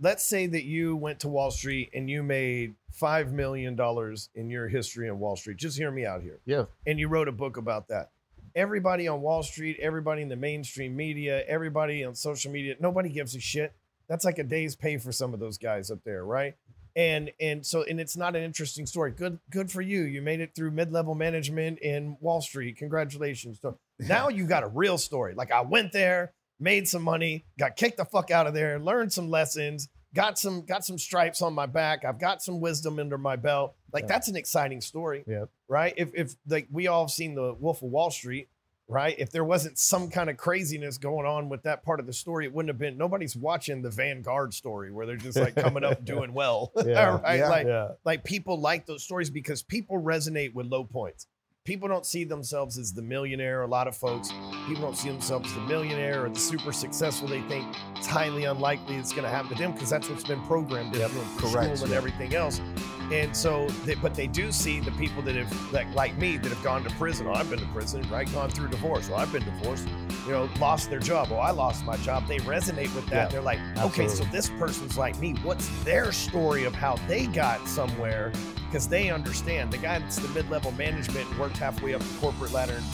[0.00, 4.50] let's say that you went to Wall Street and you made five million dollars in
[4.50, 5.58] your history on Wall Street.
[5.58, 6.40] Just hear me out here.
[6.46, 6.64] Yeah.
[6.86, 8.10] And you wrote a book about that.
[8.54, 13.36] Everybody on Wall Street, everybody in the mainstream media, everybody on social media, nobody gives
[13.36, 13.72] a shit.
[14.08, 16.54] That's like a day's pay for some of those guys up there, right?
[16.96, 19.12] And and so and it's not an interesting story.
[19.12, 20.02] Good good for you.
[20.02, 22.76] You made it through mid-level management in Wall Street.
[22.76, 23.60] Congratulations.
[23.62, 25.34] So now you got a real story.
[25.34, 29.12] Like I went there, made some money, got kicked the fuck out of there, learned
[29.12, 32.04] some lessons, got some got some stripes on my back.
[32.04, 33.74] I've got some wisdom under my belt.
[33.92, 34.08] Like Yeah.
[34.08, 35.48] that's an exciting story, Yep.
[35.68, 35.94] right?
[35.96, 38.48] If if like we all have seen the Wolf of Wall Street,
[38.88, 39.14] right?
[39.18, 42.44] If there wasn't some kind of craziness going on with that part of the story,
[42.44, 42.98] it wouldn't have been.
[42.98, 47.20] Nobody's watching the Vanguard story where they're just like coming up doing well, Yeah.
[47.22, 47.38] right?
[47.38, 47.48] Yeah.
[47.48, 47.88] Like Yeah.
[48.04, 51.26] like people like those stories because people resonate with low points.
[51.66, 53.62] People don't see themselves as the millionaire.
[53.62, 54.30] A lot of folks,
[54.66, 57.28] people don't see themselves as the millionaire or the super successful.
[57.28, 60.40] They think it's highly unlikely it's going to happen to them because that's what's been
[60.46, 61.96] programmed in them through correct, school and yeah.
[61.98, 62.62] everything else.
[63.10, 66.48] And so, they, but they do see the people that have, like, like me, that
[66.48, 67.26] have gone to prison.
[67.26, 68.32] Oh, I've been to prison, right?
[68.32, 69.10] Gone through divorce.
[69.12, 69.88] Oh, I've been divorced.
[70.26, 71.28] You know, lost their job.
[71.32, 72.28] Oh, I lost my job.
[72.28, 73.12] They resonate with that.
[73.12, 75.34] Yeah, They're like, okay, so this person's like me.
[75.42, 78.32] What's their story of how they got somewhere?
[78.66, 79.72] Because they understand.
[79.72, 82.84] The guy that's the mid-level management worked halfway up the corporate ladder and,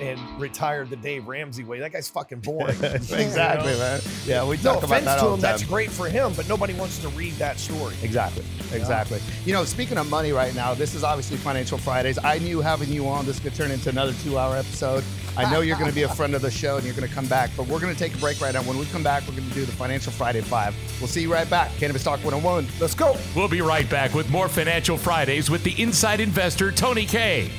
[0.00, 1.78] and retired the Dave Ramsey way.
[1.80, 2.68] That guy's fucking boring.
[2.84, 3.84] exactly, You know?
[3.84, 4.00] man.
[4.24, 5.52] Yeah, we No talk about offense that to all him, the time.
[5.58, 7.94] that's great for him, but nobody wants to read that story.
[8.02, 8.44] Exactly.
[8.72, 9.20] Exactly.
[9.44, 12.18] You know, speaking of money right now, this is obviously Financial Fridays.
[12.22, 15.04] I knew having you on, this could turn into another two hour episode.
[15.38, 17.14] I know you're going to be a friend of the show and you're going to
[17.14, 18.62] come back, but we're going to take a break right now.
[18.62, 20.74] When we come back, we're going to do the Financial Friday 5.
[20.98, 21.70] We'll see you right back.
[21.76, 22.66] Cannabis Talk 101.
[22.80, 23.16] Let's go.
[23.34, 27.50] We'll be right back with more Financial Fridays with the Inside Investor, Tony K.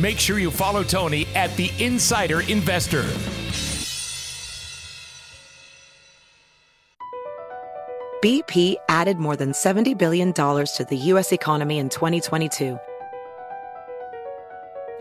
[0.00, 3.04] Make sure you follow Tony at the Insider Investor.
[8.24, 11.32] BP added more than $70 billion to the U.S.
[11.32, 12.78] economy in 2022.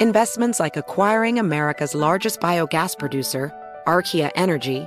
[0.02, 3.54] Investments like acquiring America's largest biogas producer,
[3.88, 4.86] Archaea Energy,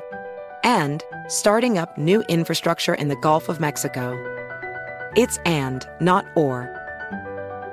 [0.62, 4.12] and starting up new infrastructure in the Gulf of Mexico.
[5.16, 6.81] It's and, not or.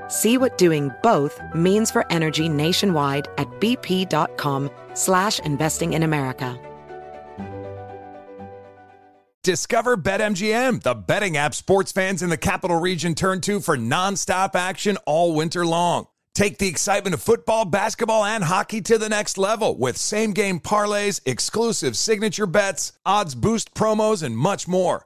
[0.10, 6.60] See what doing both means for energy nationwide at bp.com slash investing in America.
[9.44, 14.54] Discover BetMGM, the betting app sports fans in the capital region turn to for nonstop
[14.54, 16.08] action all winter long.
[16.36, 20.60] Take the excitement of football, basketball, and hockey to the next level with same game
[20.60, 25.06] parlays, exclusive signature bets, odds boost promos, and much more.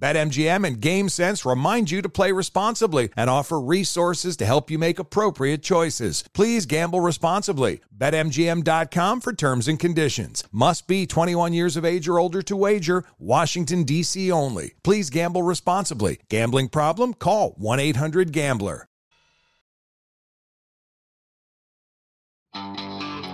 [0.00, 4.98] BetMGM and GameSense remind you to play responsibly and offer resources to help you make
[4.98, 6.24] appropriate choices.
[6.32, 7.82] Please gamble responsibly.
[7.96, 10.42] BetMGM.com for terms and conditions.
[10.50, 13.04] Must be 21 years of age or older to wager.
[13.18, 14.32] Washington, D.C.
[14.32, 14.72] only.
[14.82, 16.18] Please gamble responsibly.
[16.30, 17.12] Gambling problem?
[17.12, 18.86] Call 1 800 Gambler.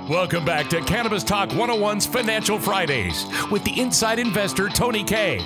[0.09, 5.41] Welcome back to Cannabis Talk 101's Financial Fridays with the Inside Investor, Tony K.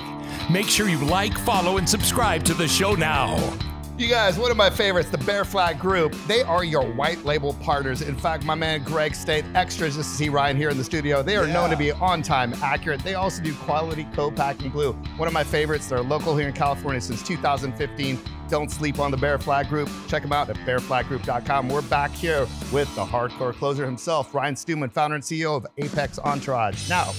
[0.49, 3.57] Make sure you like, follow, and subscribe to the show now.
[3.97, 6.15] You guys, one of my favorites, the Bear Flag Group.
[6.27, 8.01] They are your white label partners.
[8.01, 11.21] In fact, my man Greg State, extras just to see Ryan here in the studio.
[11.21, 13.01] They are known to be on time, accurate.
[13.03, 14.93] They also do quality co-packing glue.
[15.17, 15.87] One of my favorites.
[15.87, 18.19] They're local here in California since 2015.
[18.49, 19.87] Don't sleep on the Bear Flag Group.
[20.07, 21.69] Check them out at bearflaggroup.com.
[21.69, 26.17] We're back here with the hardcore closer himself, Ryan Stewman, founder and CEO of Apex
[26.17, 26.89] Entourage.
[26.89, 27.11] Now,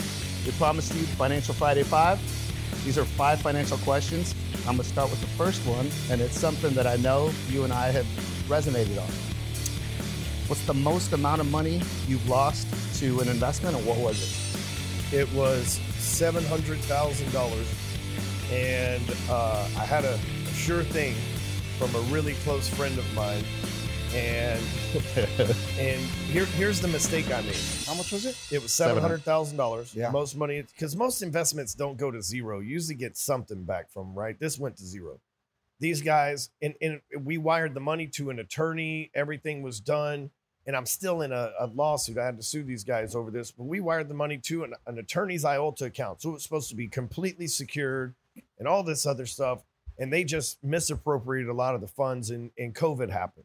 [0.45, 2.18] we promised you Financial Friday 5.
[2.85, 4.35] These are five financial questions.
[4.66, 7.62] I'm going to start with the first one, and it's something that I know you
[7.62, 8.07] and I have
[8.49, 9.09] resonated on.
[10.49, 12.66] What's the most amount of money you've lost
[12.99, 14.20] to an investment, and what was
[15.12, 15.14] it?
[15.16, 17.72] It was seven hundred thousand dollars,
[18.51, 20.18] and uh, I had a
[20.53, 21.14] sure thing
[21.78, 23.45] from a really close friend of mine,
[24.15, 24.63] and
[25.79, 26.01] and
[26.31, 27.57] here here's the mistake I made.
[27.87, 28.37] How much was it?
[28.51, 29.95] It was seven hundred thousand dollars.
[29.95, 30.11] Yeah.
[30.11, 32.61] Most money because most investments don't go to zero.
[32.61, 34.39] You usually get something back from right.
[34.39, 35.21] This went to zero.
[35.81, 39.11] These guys and, and we wired the money to an attorney.
[39.15, 40.31] Everything was done,
[40.67, 42.19] and I'm still in a, a lawsuit.
[42.19, 44.75] I had to sue these guys over this, but we wired the money to an,
[44.87, 48.15] an attorney's IOLTA account, so it was supposed to be completely secured
[48.59, 49.63] and all this other stuff.
[49.99, 53.45] And they just misappropriated a lot of the funds, and, and COVID happened.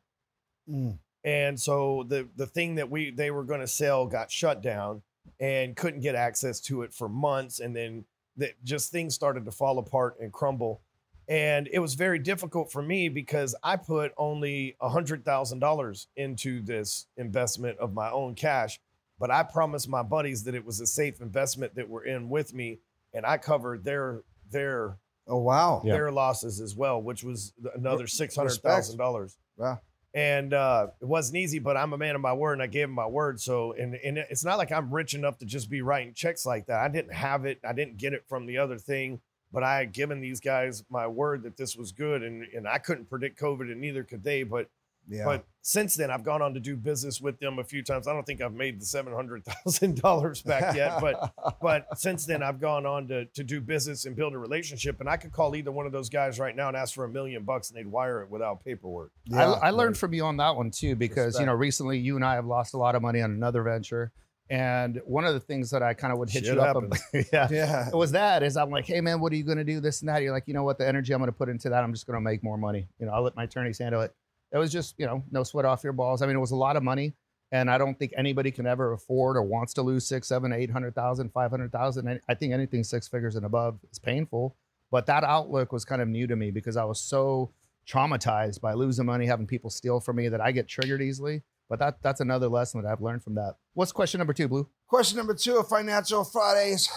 [0.70, 0.98] Mm.
[1.24, 5.02] And so the the thing that we they were going to sell got shut down
[5.40, 8.06] and couldn't get access to it for months and then
[8.38, 10.82] that just things started to fall apart and crumble.
[11.28, 17.78] And it was very difficult for me because I put only $100,000 into this investment
[17.80, 18.80] of my own cash.
[19.20, 22.54] But I promised my buddies that it was a safe investment that were in with
[22.54, 22.80] me,
[23.14, 24.98] and I covered their their
[25.28, 25.82] Oh wow.
[25.84, 29.36] their losses as well, which was another six hundred thousand dollars.
[29.58, 29.82] Wow.
[30.14, 32.86] And uh, it wasn't easy, but I'm a man of my word, and I gave
[32.86, 33.40] him my word.
[33.40, 36.66] So, and and it's not like I'm rich enough to just be writing checks like
[36.68, 36.80] that.
[36.80, 37.60] I didn't have it.
[37.68, 39.20] I didn't get it from the other thing,
[39.52, 42.78] but I had given these guys my word that this was good, and and I
[42.80, 44.44] couldn't predict COVID, and neither could they.
[44.44, 44.70] But
[45.10, 45.26] Yeah.
[45.26, 48.08] but since then, I've gone on to do business with them a few times.
[48.08, 52.26] I don't think I've made the seven hundred thousand dollars back yet, but but since
[52.26, 55.02] then, I've gone on to to do business and build a relationship.
[55.02, 57.10] And I could call either one of those guys right now and ask for a
[57.10, 59.12] million bucks, and they'd wire it without paperwork.
[59.34, 62.24] I, I learned from you on that one too, because you know recently you and
[62.24, 64.14] I have lost a lot of money on another venture,
[64.50, 67.02] and one of the things that I kind of would hit Shit you up, happens.
[67.12, 67.88] about, yeah, yeah.
[67.90, 70.00] it was that is I'm like, hey man, what are you going to do this
[70.02, 70.22] and that?
[70.22, 72.08] You're like, you know what, the energy I'm going to put into that, I'm just
[72.08, 72.88] going to make more money.
[73.00, 74.16] You know, I'll let my attorneys handle it.
[74.52, 76.22] It was just you know no sweat off your balls.
[76.22, 77.14] I mean, it was a lot of money,
[77.52, 80.72] and I don't think anybody can ever afford or wants to lose six, seven, eight
[80.72, 82.22] hundred thousand, five hundred thousand.
[82.28, 84.56] I think anything six figures and above is painful.
[84.90, 87.52] But that outlook was kind of new to me because I was so
[87.88, 91.44] traumatized by losing money, having people steal from me that I get triggered easily.
[91.70, 93.56] But that that's another lesson that I've learned from that.
[93.74, 94.68] What's question number two, Blue?
[94.88, 96.90] Question number two of Financial Fridays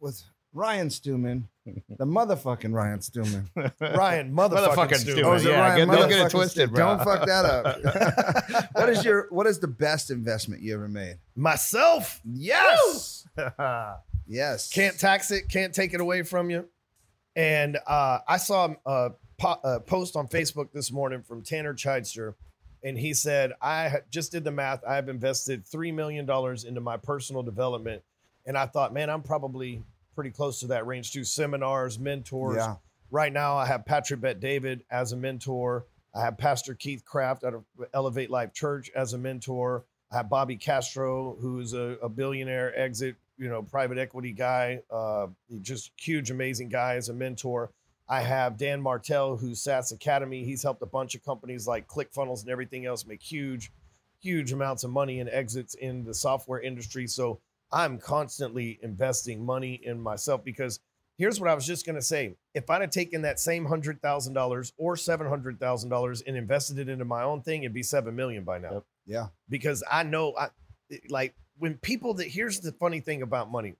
[0.00, 1.48] with Ryan Stewman,
[1.98, 3.50] the motherfucking Ryan Stewman.
[3.80, 5.22] Ryan, motherfucking, Motherfucking Stu.
[5.24, 6.86] Oh, is it Yeah, Ryan get- don't get it motherfucking twisted, bro.
[6.96, 8.68] Don't fuck that up.
[8.74, 11.18] what is your what is the best investment you ever made?
[11.34, 12.20] Myself.
[12.24, 13.26] Yes.
[14.28, 14.72] Yes.
[14.72, 16.66] Can't tax it, can't take it away from you.
[17.36, 22.34] And uh, I saw a, po- a post on Facebook this morning from Tanner Chidester,
[22.82, 24.82] and he said, I ha- just did the math.
[24.84, 26.28] I have invested $3 million
[26.66, 28.02] into my personal development.
[28.46, 29.82] And I thought, man, I'm probably
[30.16, 31.22] pretty close to that range too.
[31.22, 32.56] Seminars, mentors.
[32.56, 32.76] Yeah.
[33.12, 35.86] Right now, I have Patrick Bet David as a mentor.
[36.12, 37.64] I have Pastor Keith Craft out of
[37.94, 39.84] Elevate Life Church as a mentor.
[40.10, 45.26] I have Bobby Castro, who's a, a billionaire exit, you know, private equity guy, uh,
[45.60, 47.70] just huge, amazing guy as a mentor.
[48.08, 50.44] I have Dan Martell, who's SaaS Academy.
[50.44, 53.72] He's helped a bunch of companies like ClickFunnels and everything else make huge,
[54.20, 57.06] huge amounts of money and exits in the software industry.
[57.08, 57.40] So
[57.72, 60.80] I'm constantly investing money in myself because
[61.18, 62.36] here's what I was just going to say.
[62.54, 67.42] If I'd have taken that same $100,000 or $700,000 and invested it into my own
[67.42, 68.84] thing, it'd be 7 million by now.
[69.06, 69.28] Yeah.
[69.48, 70.48] Because I know I
[71.08, 73.74] like when people that here's the funny thing about money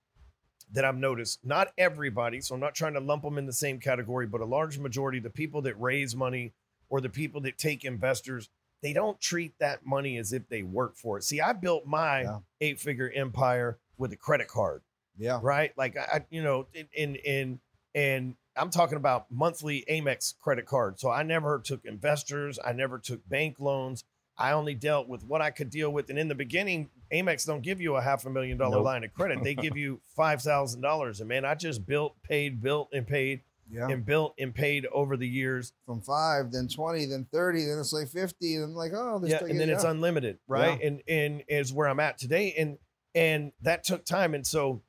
[0.73, 3.79] that I've noticed, not everybody, so I'm not trying to lump them in the same
[3.79, 6.53] category, but a large majority, the people that raise money
[6.89, 8.49] or the people that take investors,
[8.81, 11.23] they don't treat that money as if they work for it.
[11.23, 12.39] See, I built my Yeah.
[12.61, 14.83] eight figure empire with a credit card
[15.17, 15.39] Yeah.
[15.41, 15.71] right?
[15.77, 17.59] Like I, you know, in in in
[17.95, 20.99] and I'm talking about monthly Amex credit card.
[20.99, 24.03] So I never took investors, I never took bank loans.
[24.39, 26.11] I only dealt with what I could deal with.
[26.11, 28.85] And in the beginning, Amex don't give you a half a million dollar Nope.
[28.85, 29.43] line of credit.
[29.43, 31.19] They give you five thousand dollars.
[31.19, 33.87] And man, I just built, paid, built, and paid, Yeah.
[33.87, 35.73] and built and paid over the years.
[35.85, 39.31] From five, then twenty, then thirty, then it's like fifty, and I'm like, oh, this
[39.31, 39.91] yeah, and then it's yeah.
[39.91, 40.81] unlimited, right?
[40.81, 42.77] And and is where I'm at today, and
[43.13, 44.81] and that took time, and so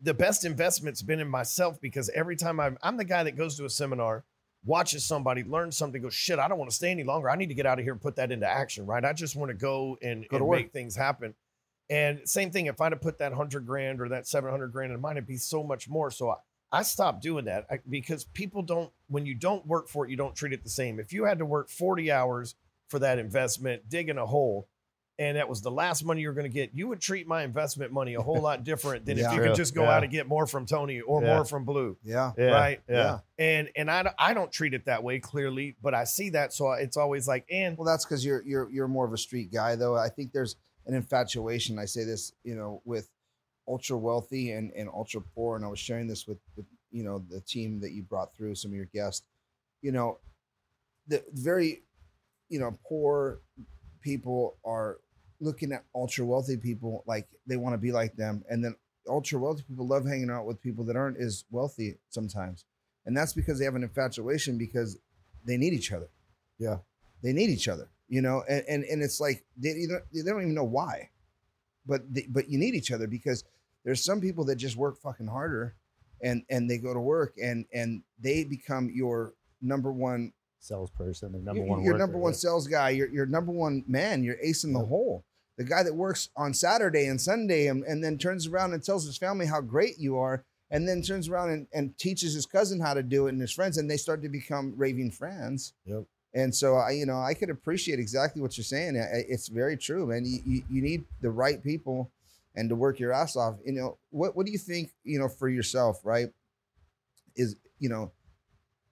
[0.00, 3.56] the best investment's been in myself because every time I'm I'm the guy that goes
[3.56, 4.24] to a seminar,
[4.64, 7.30] watches somebody learn something, goes shit, I don't want to stay any longer.
[7.30, 9.04] I need to get out of here and put that into action, right?
[9.04, 11.34] I just want to go and, Go and make things happen.
[11.88, 14.92] And same thing, if I'd have put that hundred grand or that seven hundred grand
[14.92, 16.10] in mine, it'd be so much more.
[16.10, 16.36] So I,
[16.72, 18.90] I stopped doing that because people don't.
[19.08, 20.98] When you don't work for it, you don't treat it the same.
[20.98, 22.54] If you had to work forty hours
[22.88, 24.68] for that investment, digging a hole,
[25.18, 27.42] and that was the last money you were going to get, you would treat my
[27.42, 29.26] investment money a whole lot different than Yeah.
[29.28, 29.46] if you True.
[29.48, 29.96] could just go Yeah.
[29.96, 31.34] out and get more from Tony or Yeah.
[31.36, 31.96] more from Blue.
[32.04, 32.32] yeah.
[32.36, 32.80] Right.
[32.88, 33.20] Yeah.
[33.38, 36.72] And and I, I don't treat it that way clearly, but I see that, so
[36.72, 39.74] it's always like, and Well, that's because you're you're you're more of a street guy,
[39.76, 39.96] though.
[39.96, 40.56] I think there's
[40.86, 41.78] an infatuation.
[41.78, 43.08] I say this, you know, with
[43.68, 47.24] ultra wealthy and and ultra poor, and I was sharing this with, with you know
[47.30, 49.26] the team that you brought through some of your guests.
[49.82, 50.18] You know,
[51.08, 51.82] the very,
[52.48, 53.40] you know, poor
[54.00, 54.98] people are
[55.40, 58.74] looking at ultra wealthy people like they want to be like them, and then
[59.08, 62.64] ultra wealthy people love hanging out with people that aren't as wealthy sometimes,
[63.04, 64.98] and that's because they have an infatuation because
[65.44, 66.08] they need each other.
[66.58, 66.78] Yeah.
[67.22, 67.88] they need each other.
[68.08, 71.10] You know, and and, and it's like they don't, they don't even know why,
[71.86, 73.44] but they, but you need each other because
[73.86, 75.76] there's some people that just work fucking harder,
[76.20, 79.32] and and they go to work and and they become your
[79.62, 81.82] number one Salesperson, the number your, one.
[81.82, 82.38] your worker, number one yeah.
[82.38, 85.24] sales guy, your, your number one man, you're ace in the hole.
[85.56, 89.06] The guy that works on Saturday and Sunday and, and then turns around and tells
[89.06, 92.80] his family how great you are, and then turns around and, and teaches his cousin
[92.80, 95.72] how to do it and his friends, and they start to become raving friends.
[95.84, 96.04] Yep.
[96.34, 98.96] And so I, you know, I could appreciate exactly what you're saying.
[98.96, 100.24] It's very true, man.
[100.26, 102.10] You, you, you need the right people
[102.56, 103.56] and to work your ass off.
[103.64, 106.28] You know, what, what do you think, you know, for yourself, right?
[107.36, 108.12] Is, you know,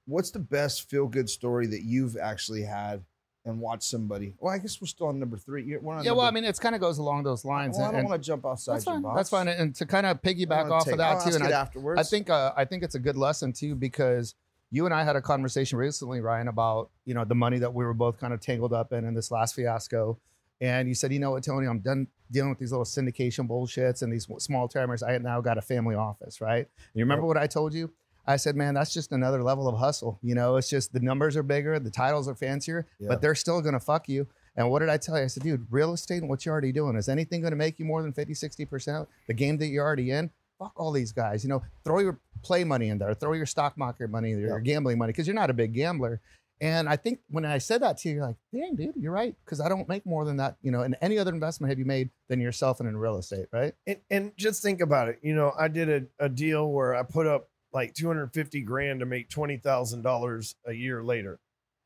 [0.06, 3.02] what's the best feel good story that you've actually had
[3.46, 4.34] and watched somebody?
[4.38, 5.64] Well, I guess we're still on number three.
[5.64, 7.76] You're- we're on Yeah, well, I mean, it kind of goes along those lines.
[7.78, 9.02] well, I don't want to jump outside that's your fine.
[9.02, 9.16] box.
[9.16, 9.48] That's fine.
[9.48, 12.00] And to kind of piggyback off take- of that I'll too, and I, afterwards.
[12.00, 14.34] I think uh, I think it's a good lesson too because
[14.70, 17.84] you and I had a conversation recently, Ryan, about you know the money that we
[17.84, 20.18] were both kind of tangled up in in this last fiasco,
[20.64, 24.02] and you said, you know what, Tony, I'm done dealing with these little syndication bullshits
[24.02, 25.02] and these small timers.
[25.02, 26.66] I now got a family office, right?
[26.78, 27.90] And you remember what I told you?
[28.26, 30.18] I said, man, that's just another level of hustle.
[30.22, 33.08] You know, it's just the numbers are bigger, the titles are fancier, Yeah.
[33.08, 34.26] but they're still gonna fuck you.
[34.56, 35.24] And what did I tell you?
[35.24, 37.80] I said, dude, real estate and what you're already doing, is anything going to make
[37.80, 39.06] you more than 50, 60%?
[39.26, 41.42] The game that you're already in, fuck all these guys.
[41.42, 44.96] You know, throw your play money in there, throw your stock market money, your gambling
[44.98, 46.20] money, because you're not a big gambler.
[46.60, 49.34] And I think when I said that to you, you're like, dang, dude, you're right.
[49.44, 51.84] Because I don't make more than that, you know, in any other investment have you
[51.84, 53.74] made than yourself and in real estate, right?
[53.86, 55.18] And, and just think about it.
[55.22, 59.06] You know, I did a, a deal where I put up like 250 grand to
[59.06, 61.40] make $20,000 a year later.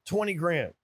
[0.06, 0.74] 20 grand.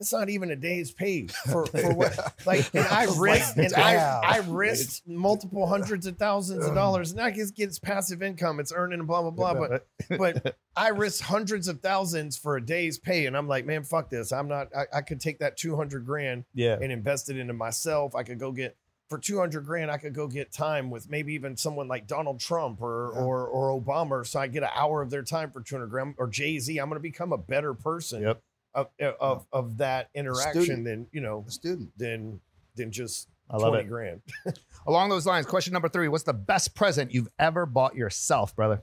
[0.00, 3.96] That's not even a day's pay for, for what like and I risked and I,
[3.96, 7.12] I risked multiple hundreds of thousands of dollars.
[7.12, 9.52] And I guess gets passive income, it's earning and blah blah blah.
[9.54, 9.86] But
[10.18, 13.26] but I risked hundreds of thousands for a day's pay.
[13.26, 14.32] And I'm like, man, fuck this.
[14.32, 16.78] I'm not I, I could take that 200 grand Yeah.
[16.80, 18.14] and invest it into myself.
[18.14, 18.76] I could go get
[19.10, 22.80] for 200 grand, I could go get time with maybe even someone like Donald Trump
[22.80, 24.26] or or, or Obama.
[24.26, 26.78] So I get an hour of their time for 200 grand or Jay Z.
[26.78, 28.40] I'm going to become a better person Yep.
[28.74, 28.88] Of,
[29.20, 30.84] of of that interaction student.
[30.84, 31.90] than you know a student.
[31.96, 32.40] than
[32.76, 33.88] than just I love 20 it.
[33.88, 34.22] grand.
[34.86, 38.82] Along those lines, question number three What's the best present you've ever bought yourself, brother?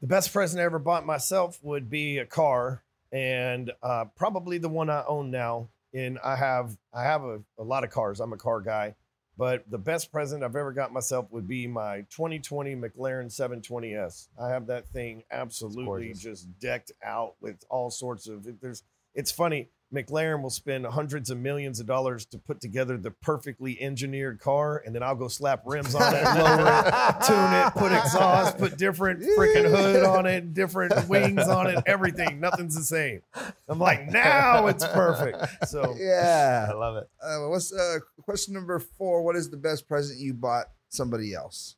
[0.00, 2.82] The best present I ever bought myself would be a car,
[3.12, 5.68] and uh, probably the one I own now.
[5.92, 8.20] And I have I have a, a lot of cars.
[8.20, 8.94] I'm a car guy,
[9.40, 14.28] but the best present I've ever got myself would be my 2020 McLaren 720s.
[14.38, 18.46] I have that thing absolutely just decked out with all sorts of.
[18.60, 18.82] There's
[19.14, 19.70] it's funny.
[19.94, 24.80] McLaren will spend hundreds of millions of dollars to put together the perfectly engineered car,
[24.86, 28.78] and then I'll go slap rims on it, lower it, tune it, put exhaust, put
[28.78, 32.38] different freaking hood on it, different wings on it, everything.
[32.38, 33.22] Nothing's the same.
[33.68, 35.68] I'm like, now it's perfect.
[35.68, 36.68] So Yeah.
[36.70, 37.08] I love it.
[37.20, 39.22] Uh, what's uh, question number four?
[39.22, 41.74] What is the best present you bought somebody else?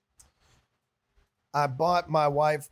[1.55, 2.69] I bought my wife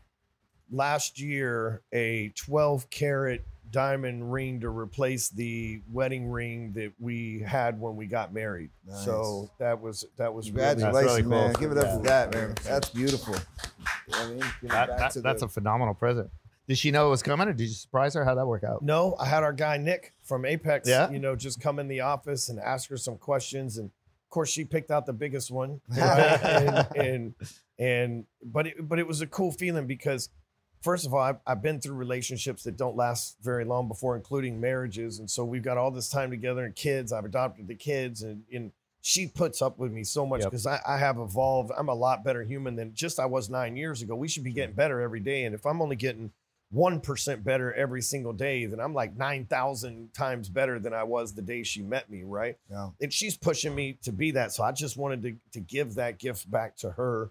[0.71, 7.81] last year a 12 karat diamond ring to replace the wedding ring that we had
[7.81, 8.71] when we got married.
[9.05, 11.31] So that was that was really Congratulations, really cool.
[11.31, 11.53] man!
[11.55, 11.97] Give it up Yeah.
[11.97, 12.55] for that, man.
[12.65, 13.37] That's beautiful.
[14.13, 16.31] I mean, That- that- that's the- a phenomenal present.
[16.69, 18.25] Did she know it was coming or did you surprise her?
[18.25, 18.83] How'd that work out?
[18.83, 21.11] No, I had our guy Nick from Apex, Yeah?
[21.11, 23.77] you know, just come in the office and ask her some questions.
[23.77, 25.81] And of course, she picked out the biggest one.
[25.89, 25.99] right?
[26.45, 27.35] and, and,
[27.79, 30.29] and, but it, but it was a cool feeling because,
[30.83, 34.61] first of all, I've, I've been through relationships that don't last very long before, including
[34.61, 35.19] marriages.
[35.19, 37.13] And so we've got all this time together and kids.
[37.13, 38.73] I've adopted the kids and, and
[39.03, 40.51] she puts up with me so much Yep.
[40.51, 41.71] because I, I have evolved.
[41.77, 44.15] I'm a lot better human than just I was nine years ago.
[44.15, 45.45] We should be getting better every day.
[45.45, 46.33] And if I'm only getting
[46.75, 51.43] 1% better every single day, then I'm like 9,000 times better than I was the
[51.43, 52.57] day she met me, right?
[52.71, 52.91] Yeah.
[53.01, 54.53] And she's pushing me to be that.
[54.53, 57.31] So I just wanted to, to give that gift back to her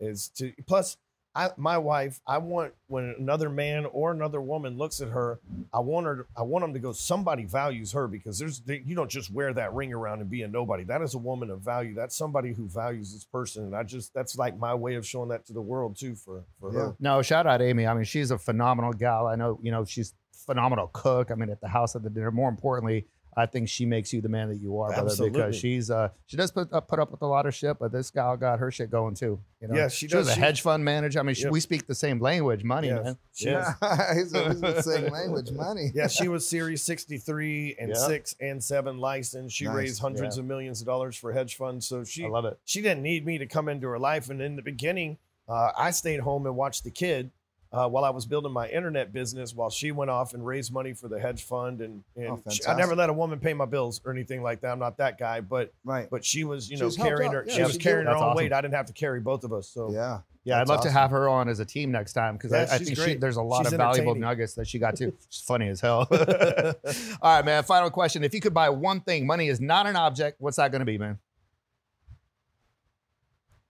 [0.00, 0.96] is to, plus,
[1.36, 5.40] I, my wife, I want when another man or another woman looks at her,
[5.72, 6.92] I want her, to, I want them to go.
[6.92, 10.48] Somebody values her because there's, you don't just wear that ring around and be a
[10.48, 10.84] nobody.
[10.84, 11.92] That is a woman of value.
[11.94, 15.30] That's somebody who values this person, and I just, that's like my way of showing
[15.30, 16.78] that to the world too for for Yeah.
[16.80, 16.96] her.
[17.00, 17.86] No, shout out Amy.
[17.86, 19.26] I mean, she's a phenomenal gal.
[19.26, 20.14] I know, you know, she's
[20.46, 21.30] phenomenal cook.
[21.30, 22.30] I mean, at the house at the dinner.
[22.30, 23.06] More importantly,
[23.36, 25.38] I think she makes you the man that you are, brother, Absolutely.
[25.40, 27.90] because she's uh she does put up put up with a lot of shit, but
[27.92, 29.40] this gal got her shit going too.
[29.60, 29.74] You know?
[29.76, 30.28] Yeah, she was does.
[30.28, 31.18] a hedge fund manager.
[31.18, 33.04] I mean, she, we speak the same language, money, Yes.
[33.04, 33.16] man.
[33.34, 33.54] She
[34.38, 35.90] always been saying language, money.
[35.94, 38.06] yeah, she was Series 63 and Yeah.
[38.06, 39.56] 6 and 7 licensed.
[39.56, 39.74] She Nice.
[39.74, 40.42] raised hundreds Yeah.
[40.42, 41.86] of millions of dollars for hedge funds.
[41.86, 42.58] So she I love it.
[42.64, 44.30] she didn't need me to come into her life.
[44.30, 45.18] And in the beginning,
[45.48, 47.30] uh, I stayed home and watched the kid
[47.74, 50.92] uh, while I was building my internet business while she went off and raised money
[50.94, 51.80] for the hedge fund.
[51.80, 54.60] And, and Oh, she- I never let a woman pay my bills or anything like
[54.60, 54.70] that.
[54.72, 56.08] I'm not that guy, but Right.
[56.08, 57.44] but she was, you know, was helped carrying her.
[57.46, 58.10] Yeah, she was carrying did.
[58.12, 58.36] her own awesome.
[58.36, 58.52] weight.
[58.52, 59.68] I didn't have to carry both of us.
[59.68, 60.20] So Yeah.
[60.46, 62.66] Yeah, That's I'd love to have her on as a team next time because Yeah,
[62.70, 65.14] I, I think she, there's a lot She's of valuable nuggets that she got too.
[65.30, 66.06] She's funny as hell.
[66.10, 66.74] All
[67.22, 67.62] right, man.
[67.62, 70.42] Final question: If you could buy one thing, money is not an object.
[70.42, 71.18] What's that going to be, man?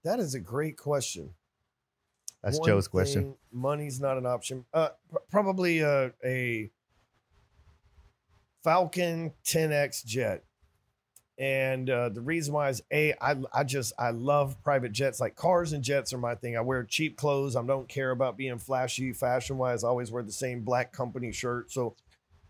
[0.02, 1.30] that is a great question.
[2.44, 3.22] That's One Joe's question.
[3.22, 4.66] thing, Money's not an option.
[4.74, 6.70] Uh, pr- probably uh, a
[8.62, 10.44] Falcon 10X jet.
[11.36, 15.18] And uh, the reason why is a I I just I love private jets.
[15.18, 16.56] Like cars and jets are my thing.
[16.56, 17.56] I wear cheap clothes.
[17.56, 19.82] I don't care about being flashy fashion wise.
[19.82, 21.72] I always wear the same black company shirt.
[21.72, 21.96] So,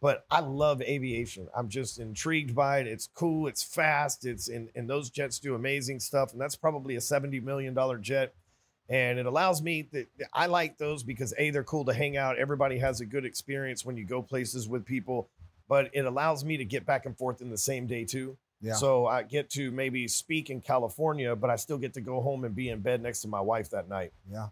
[0.02, 1.48] but I love aviation.
[1.56, 2.86] I'm just intrigued by it.
[2.86, 3.46] It's cool.
[3.46, 4.26] It's fast.
[4.26, 6.32] It's and and those jets do amazing stuff.
[6.32, 8.34] And that's probably a seventy million dollar jet.
[8.88, 12.38] And it allows me that I like those because a they're cool to hang out.
[12.38, 15.28] Everybody has a good experience when you go places with people.
[15.68, 18.36] But it allows me to get back and forth in the same day too.
[18.60, 18.74] Yeah.
[18.74, 22.44] So I get to maybe speak in California, but I still get to go home
[22.44, 24.12] and be in bed next to my wife that night.
[24.30, 24.48] Yeah.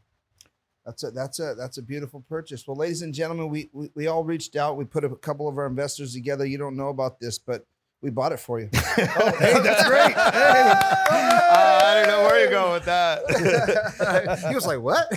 [0.85, 2.66] That's a that's a that's a beautiful purchase.
[2.66, 4.76] Well, ladies and gentlemen, we, we we all reached out.
[4.76, 6.45] We put a couple of our investors together.
[6.45, 7.64] You don't know about this, but
[8.03, 8.68] we bought it for you.
[9.14, 10.14] Oh, hey, that's great.
[10.16, 10.82] Uh,
[11.12, 14.44] I don't know where you're going with that.
[14.48, 15.09] he was like, "What?"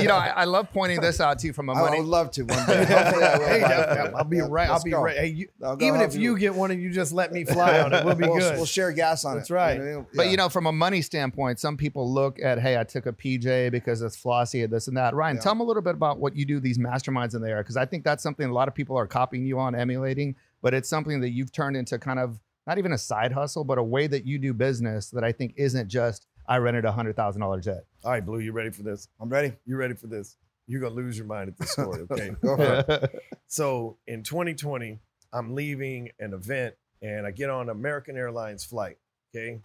[0.00, 1.96] you know, I, I love pointing this out to you from a money.
[1.96, 2.84] I would love to one day.
[2.88, 3.46] Hopefully I will.
[3.48, 4.68] Hey, yeah, I'll be yeah, right.
[4.68, 5.02] I'll be go.
[5.02, 5.16] right.
[5.16, 7.92] Hey, you, I'll even if you get one and you just let me fly on
[7.92, 8.56] it, we'll be we'll, good.
[8.56, 9.54] we'll share gas on That's it.
[9.54, 9.80] That's right.
[9.80, 13.06] know, But you know, from a money standpoint, some people look at, hey, I took
[13.06, 15.14] a PJ because it's flossy and this and that.
[15.14, 15.42] Ryan, Yeah.
[15.42, 17.84] tell them a little bit about what you do, these masterminds in there, because I
[17.86, 21.20] think that's something a lot of people are copying you on, emulating, but it's something
[21.20, 24.24] that you've turned into kind of not even a side hustle, but a way that
[24.24, 27.84] you do business that I think isn't just I rented a hundred thousand dollar jet.
[28.02, 29.06] All right, Blue, you ready for this?
[29.20, 29.52] I'm ready.
[29.66, 30.36] You ready for this?
[30.66, 32.30] You're gonna lose your mind at this story, okay?
[32.42, 33.22] Go for it.
[33.46, 34.98] so in 2020,
[35.34, 38.96] I'm leaving an event and I get on American Airlines flight.
[39.36, 39.60] Okay.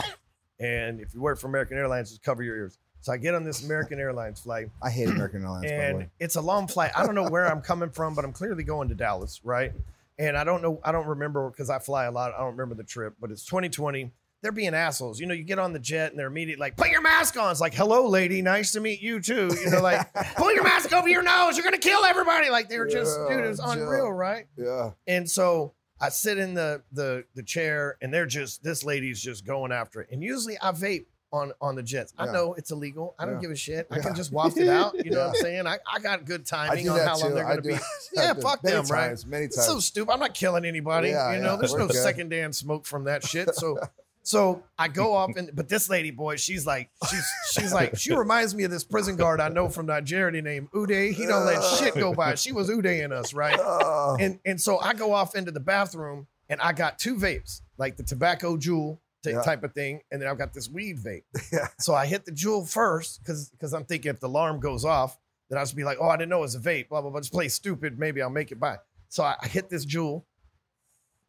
[0.59, 2.77] And if you work for American Airlines, just cover your ears.
[2.99, 5.63] So I get on this American Airlines flight I hate American Airlines.
[5.63, 6.09] by the and way.
[6.19, 6.91] it's a long flight.
[6.93, 9.71] I don't know where I'm coming from, but I'm clearly going to Dallas, right?
[10.19, 12.33] And I don't know, I don't remember because I fly a lot.
[12.35, 14.11] I don't remember the trip, but it's 2020.
[14.41, 15.19] They're being assholes.
[15.19, 17.51] You know, you get on the jet and they're immediately like, put your mask on.
[17.51, 18.41] It's like, hello, lady.
[18.41, 19.49] Nice to meet you too.
[19.63, 21.57] You know, like, pull your mask over your nose.
[21.57, 22.49] You're going to kill everybody.
[22.49, 23.71] Like, they were just, Yeah, dude, it was Joe.
[23.71, 24.45] unreal, right?
[24.57, 24.91] Yeah.
[25.07, 29.45] And so I sit in the the the chair and they're just this lady's just
[29.45, 30.07] going after it.
[30.11, 32.13] And usually I vape on on the jets.
[32.17, 32.31] I Yeah.
[32.31, 33.15] know it's illegal.
[33.19, 33.41] I don't Yeah.
[33.41, 33.87] give a shit.
[33.91, 34.01] I Yeah.
[34.03, 34.93] can just waft it out.
[35.05, 35.67] You know what I'm saying?
[35.67, 37.77] I, I got good timing on how long they're gonna be.
[38.13, 39.17] Yeah, fuck them, right?
[39.27, 39.57] Many times.
[39.57, 40.11] It's so stupid.
[40.11, 41.09] I'm not killing anybody.
[41.09, 41.95] You know, there's we're no good.
[41.97, 43.53] secondhand smoke from that shit.
[43.55, 43.77] So
[44.23, 48.13] so I go off and but this lady boy, she's like, she's she's like, she
[48.15, 51.13] reminds me of this prison guard I know from Nigeria named Uday.
[51.13, 52.35] He don't let shit go by.
[52.35, 53.57] She was Uday in us, right?
[53.59, 57.61] Oh, and and so I go off into the bathroom and I got two vapes,
[57.77, 59.41] like the tobacco Juul t- Yeah.
[59.41, 61.23] type of thing, and then I've got this weed vape.
[61.51, 61.67] Yeah.
[61.79, 65.17] So I hit the Juul first because because I'm thinking if the alarm goes off,
[65.49, 66.89] then I'll just be like, oh, I didn't know it was a vape.
[66.89, 67.19] Blah blah blah.
[67.19, 67.97] Just play stupid.
[67.99, 68.77] Maybe I'll make it by.
[69.09, 70.23] So I, I hit this Juul.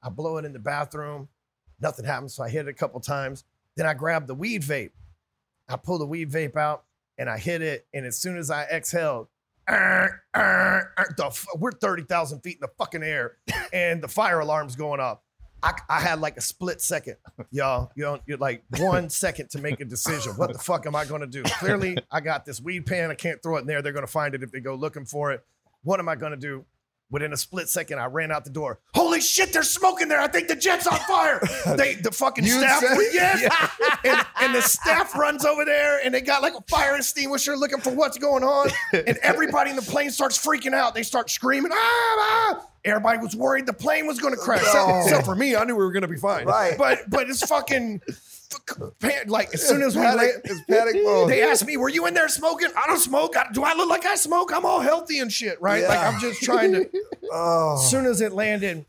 [0.03, 1.29] I blow it in the bathroom.
[1.81, 2.35] Nothing happens.
[2.35, 3.45] So I hit it a couple times.
[3.77, 4.91] Then I grab the weed vape.
[5.69, 6.85] I pull the weed vape out
[7.17, 7.87] and I hit it.
[7.95, 9.29] And as soon as I exhaled,
[11.59, 13.37] we're 30,000 feet in the fucking air
[13.73, 15.19] and the fire alarm's going off.
[15.63, 17.17] I, I had like a split second,
[17.51, 17.91] y'all.
[17.95, 20.33] You know, you're like one second to make a decision.
[20.33, 21.43] What the fuck am I going to do?
[21.43, 23.11] Clearly, I got this weed pan.
[23.11, 23.83] I can't throw it in there.
[23.83, 25.45] They're going to find it if they go looking for it.
[25.83, 26.65] What am I going to do?
[27.11, 28.79] Within a split second, I ran out the door.
[28.95, 30.21] Holy shit, there's smoke in there.
[30.21, 31.41] I think the jet's on fire.
[31.77, 33.43] They, the fucking You staff, said- yes.
[34.05, 37.81] and, and the staff runs over there and they got like a fire extinguisher looking
[37.81, 38.69] for what's going on.
[38.93, 40.95] And everybody in the plane starts freaking out.
[40.95, 42.67] They start screaming, ah, ah.
[42.85, 44.61] Everybody was worried the plane was going to crash.
[44.63, 45.01] Except, No.
[45.03, 46.47] except for me, I knew we were going to be fine.
[46.47, 46.79] Right.
[46.79, 48.01] But but it's fucking
[49.27, 51.31] like as soon as we panic, land, it's panic mode.
[51.31, 53.37] they asked me, "Were you in there smoking?" I don't smoke.
[53.37, 54.53] I, do I look like I smoke?
[54.55, 55.85] I'm all healthy and shit, right?
[55.87, 56.89] Like I'm just trying to.
[57.33, 58.85] oh, As soon as it landed,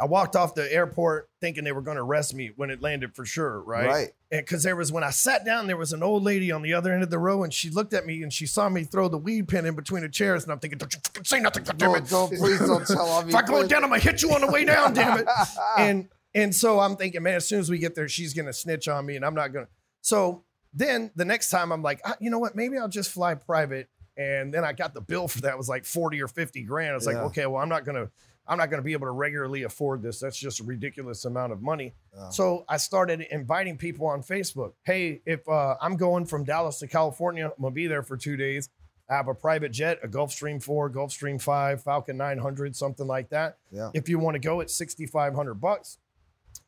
[0.00, 3.14] I walked off the airport thinking they were going to arrest me when it landed
[3.14, 3.86] for sure, right?
[3.86, 4.08] right.
[4.30, 6.92] Because there was when I sat down, there was an old lady on the other
[6.92, 9.18] end of the row, and she looked at me and she saw me throw the
[9.18, 12.10] weed pen in between the chairs, and I'm thinking, "Don't you fucking say nothing, goddammit."
[12.10, 13.30] Don't, don't please don't tell on me.
[13.30, 15.28] If I go down, I'm gonna hit you on the way down, damn it.
[15.78, 18.88] And and so I'm thinking, man, as soon as we get there, she's gonna snitch
[18.88, 19.68] on me, and I'm not gonna.
[20.00, 22.56] So then the next time, I'm like, ah, you know what?
[22.56, 23.88] Maybe I'll just fly private.
[24.16, 26.92] And then I got the bill for that it was like forty or fifty grand.
[26.92, 28.10] I was like, okay, well, I'm not gonna,
[28.46, 30.20] I'm not gonna be able to regularly afford this.
[30.20, 31.94] That's just a ridiculous amount of money.
[32.16, 32.28] Yeah.
[32.28, 34.74] So I started inviting people on Facebook.
[34.84, 38.36] Hey, if uh, I'm going from Dallas to California, I'm gonna be there for two
[38.36, 38.68] days.
[39.08, 43.58] I have a private jet, a Gulfstream 4, Gulfstream 5, Falcon 900, something like that.
[43.70, 43.90] Yeah.
[43.92, 45.98] If you want to go, it's 6500 bucks.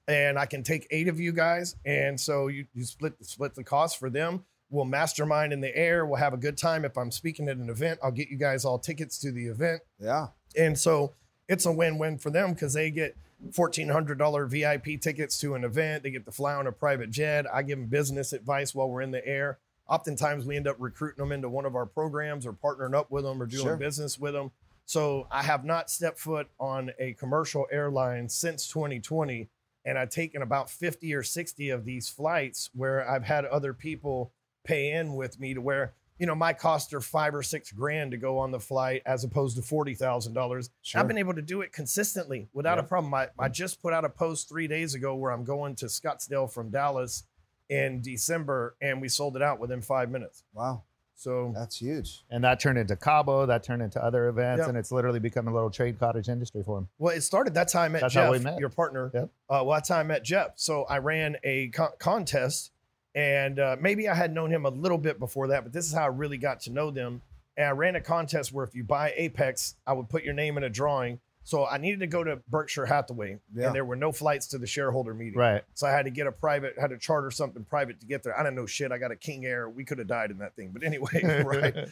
[0.08, 1.76] And I can take eight of you guys.
[1.84, 4.44] And so you, you split split the cost for them.
[4.70, 6.06] We'll mastermind in the air.
[6.06, 6.84] We'll have a good time.
[6.84, 9.82] If I'm speaking at an event, I'll get you guys all tickets to the event.
[9.98, 10.28] Yeah.
[10.56, 11.14] And so
[11.48, 13.16] it's a win-win for them because they get
[13.52, 16.02] $1,400 VIP tickets to an event.
[16.02, 17.46] They get to fly on a private jet.
[17.52, 19.58] I give them business advice while we're in the air.
[19.88, 23.24] Oftentimes we end up recruiting them into one of our programs or partnering up with
[23.24, 23.76] them or doing Sure.
[23.76, 24.50] business with them.
[24.84, 29.48] So I have not stepped foot on a commercial airline since 2020.
[29.86, 34.32] And I've taken about 50 or 60 of these flights where I've had other people
[34.64, 38.10] pay in with me to where, you know, my costs are five or six grand
[38.10, 40.70] to go on the flight as opposed to $40,000.
[40.96, 43.14] I've been able to do it consistently without a problem.
[43.14, 46.52] I, I just put out a post three days ago where I'm going to Scottsdale
[46.52, 47.22] from Dallas
[47.68, 50.42] in December and we sold it out within five minutes.
[50.52, 50.82] Wow,
[51.18, 52.24] So that's huge.
[52.30, 54.68] And that turned into Cabo, that turned into other events, Yep.
[54.68, 56.88] and it's literally become a little trade cottage industry for him.
[56.98, 58.58] Well, it started that time I met That's Jeff, how we met.
[58.60, 59.10] your partner.
[59.14, 59.24] Yep.
[59.24, 60.50] Uh, well, that's how I met Jeff.
[60.56, 62.70] So I ran a co- contest,
[63.14, 65.94] and uh, maybe I had known him a little bit before that, but this is
[65.94, 67.22] how I really got to know them.
[67.56, 70.58] And I ran a contest where if you buy Apex, I would put your name
[70.58, 71.18] in a drawing.
[71.46, 73.66] So I needed to go to Berkshire Hathaway, Yeah.
[73.66, 75.38] and there were no flights to the shareholder meeting.
[75.38, 75.62] Right.
[75.74, 78.36] So I had to get a private, had to charter something private to get there.
[78.36, 78.90] I didn't know shit.
[78.90, 79.70] I got a King Air.
[79.70, 81.88] We could have died in that thing, but anyway, right?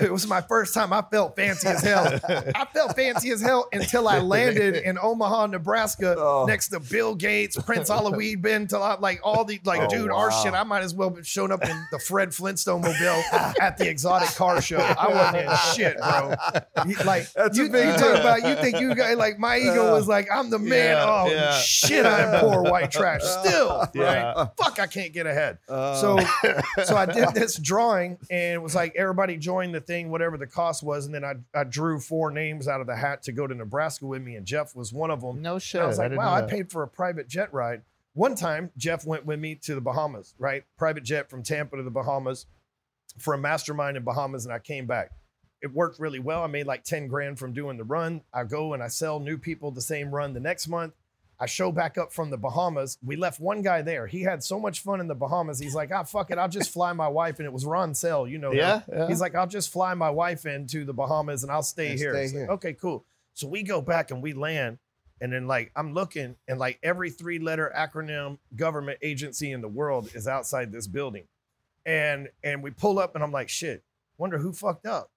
[0.00, 0.92] it was my first time.
[0.92, 2.18] I felt fancy as hell.
[2.54, 6.44] I felt fancy as hell until I landed in Omaha, Nebraska, Oh.
[6.46, 10.30] next to Bill Gates, Prince Alwaleed, bin Talal, like all the like, Oh, dude, our
[10.30, 10.54] shit.
[10.54, 13.22] I might as well have shown up in the Fred Flintstone mobile
[13.60, 14.78] at the exotic car show.
[14.78, 16.34] I wasn't in shit, bro.
[16.86, 19.92] You- Like That's a big you talk about, you think you guys like my ego
[19.92, 20.96] was like I'm the man.
[20.96, 21.58] Yeah, oh yeah.
[21.58, 23.88] shit, I'm poor white trash still.
[23.94, 24.32] Yeah.
[24.32, 24.48] Right?
[24.58, 25.58] Fuck, I can't get ahead.
[25.68, 26.18] Uh, So,
[26.84, 30.46] so I did this drawing, and it was like everybody joined the thing, whatever the
[30.46, 33.46] cost was, and then I, I drew four names out of the hat to go
[33.46, 35.42] to Nebraska with me, and Jeff was one of them.
[35.42, 35.80] No shit.
[35.80, 37.82] And I was like, didn't wow, I paid for a private jet ride.
[38.14, 40.64] One time, Jeff went with me to the Bahamas, right?
[40.78, 42.46] Private jet from Tampa to the Bahamas
[43.18, 45.10] for a mastermind in Bahamas, and I came back.
[45.64, 46.42] It worked really well.
[46.44, 48.20] I made like 10 grand from doing the run.
[48.34, 50.92] I go and I sell new people the same run the next month.
[51.40, 52.98] I show back up from the Bahamas.
[53.02, 54.06] We left one guy there.
[54.06, 55.58] He had so much fun in the Bahamas.
[55.58, 56.36] He's like, ah, fuck it.
[56.36, 57.38] I'll just fly my wife.
[57.38, 58.52] And it was Ron Sell, you know.
[58.52, 59.08] Yeah, yeah.
[59.08, 62.12] He's like, I'll just fly my wife into the Bahamas and I'll stay And here.
[62.12, 62.50] stay It's like, here.
[62.50, 63.06] okay, cool.
[63.32, 64.78] So we go back and we land.
[65.22, 69.68] And then like I'm looking and like every three letter acronym government agency in the
[69.68, 71.24] world is outside this building.
[71.86, 73.82] And and we pull up and I'm like, shit,
[74.18, 75.10] wonder who fucked up.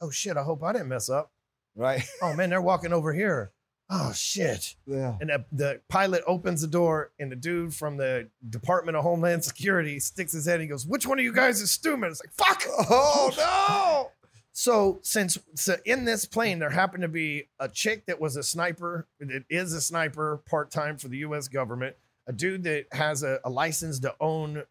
[0.00, 1.30] Oh shit, I hope I didn't mess up.
[1.76, 2.02] right.
[2.22, 3.50] Oh man, they're walking over here.
[3.90, 4.74] Oh shit.
[4.86, 5.16] Yeah.
[5.20, 9.44] And the, the pilot opens the door, and the dude from the Department of Homeland
[9.44, 10.54] Security sticks his head.
[10.56, 14.10] And he goes, "Which one of you guys is stupid?" It's like, "Fuck!" Oh no.
[14.52, 18.42] So since so in this plane there happened to be a chick that was a
[18.42, 21.46] sniper, that is a sniper part time for the U.S.
[21.46, 21.94] government,
[22.26, 24.64] a dude that has a, a license to own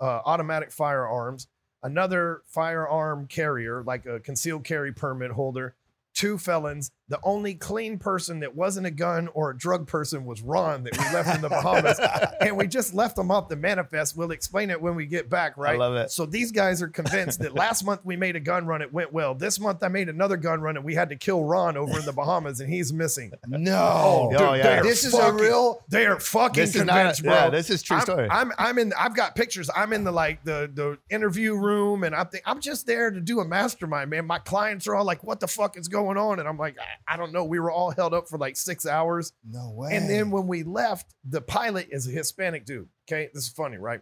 [0.00, 1.48] uh, automatic firearms,
[1.82, 5.74] another firearm carrier like a concealed carry permit holder,
[6.14, 6.90] two felons.
[7.08, 10.98] The only clean person that wasn't a gun or a drug person was Ron that
[10.98, 12.00] we left in the Bahamas,
[12.40, 14.16] and we just left him off the manifest.
[14.16, 15.76] We'll explain it when we get back, right?
[15.76, 16.10] I love it.
[16.10, 19.12] So these guys are convinced that last month we made a gun run, it went
[19.12, 19.36] well.
[19.36, 22.04] This month I made another gun run, and we had to kill Ron over in
[22.04, 23.32] the Bahamas, and he's missing.
[23.48, 23.76] No.
[23.76, 24.62] Oh, oh yeah.
[24.62, 25.84] they are This is a real.
[25.88, 27.32] They are fucking This is not- convinced, bro.
[27.32, 28.28] yeah, this is true I'm, story.
[28.30, 28.92] I'm I'm in.
[28.98, 29.70] I've got pictures.
[29.74, 33.20] I'm in the like the the interview room, and I'm think I'm just there to
[33.20, 34.26] do a mastermind, man.
[34.26, 36.84] My clients are all like, "What the fuck is going on?" And I'm like, ah,
[37.08, 37.44] I, I don't know.
[37.44, 39.32] We were all held up for like six hours.
[39.48, 39.94] No way.
[39.94, 42.88] And then when we left, the pilot is a Hispanic dude.
[43.08, 44.00] Okay, this is funny, right?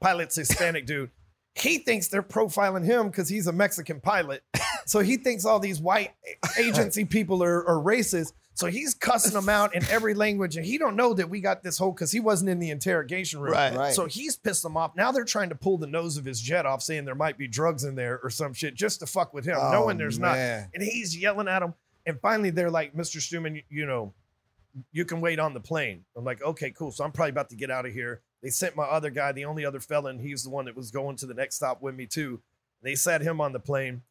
[0.00, 1.10] Pilot's Hispanic dude.
[1.54, 4.42] He thinks they're profiling him because he's a Mexican pilot.
[4.86, 6.12] So he thinks all these white
[6.56, 8.32] agency people are, are racist.
[8.54, 11.64] So he's cussing them out in every language, and he don't know that we got
[11.64, 13.52] this whole because he wasn't in the interrogation room.
[13.52, 13.74] Right.
[13.74, 13.92] Right.
[13.94, 14.94] So he's pissed them off.
[14.94, 17.48] Now they're trying to pull the nose of his jet off, saying there might be
[17.48, 20.38] drugs in there or some shit, just to fuck with him, Oh, knowing there's not.
[20.38, 21.74] And he's yelling at him.
[22.06, 23.20] And finally, they're like, "Mr.
[23.20, 24.14] Stewman, you, you know,
[24.92, 27.56] you can wait on the plane." I'm like, "Okay, cool." So I'm probably about to
[27.56, 28.22] get out of here.
[28.42, 30.18] They sent my other guy, the only other felon.
[30.18, 32.40] He's the one that was going to the next stop with me too.
[32.82, 34.02] They sat him on the plane.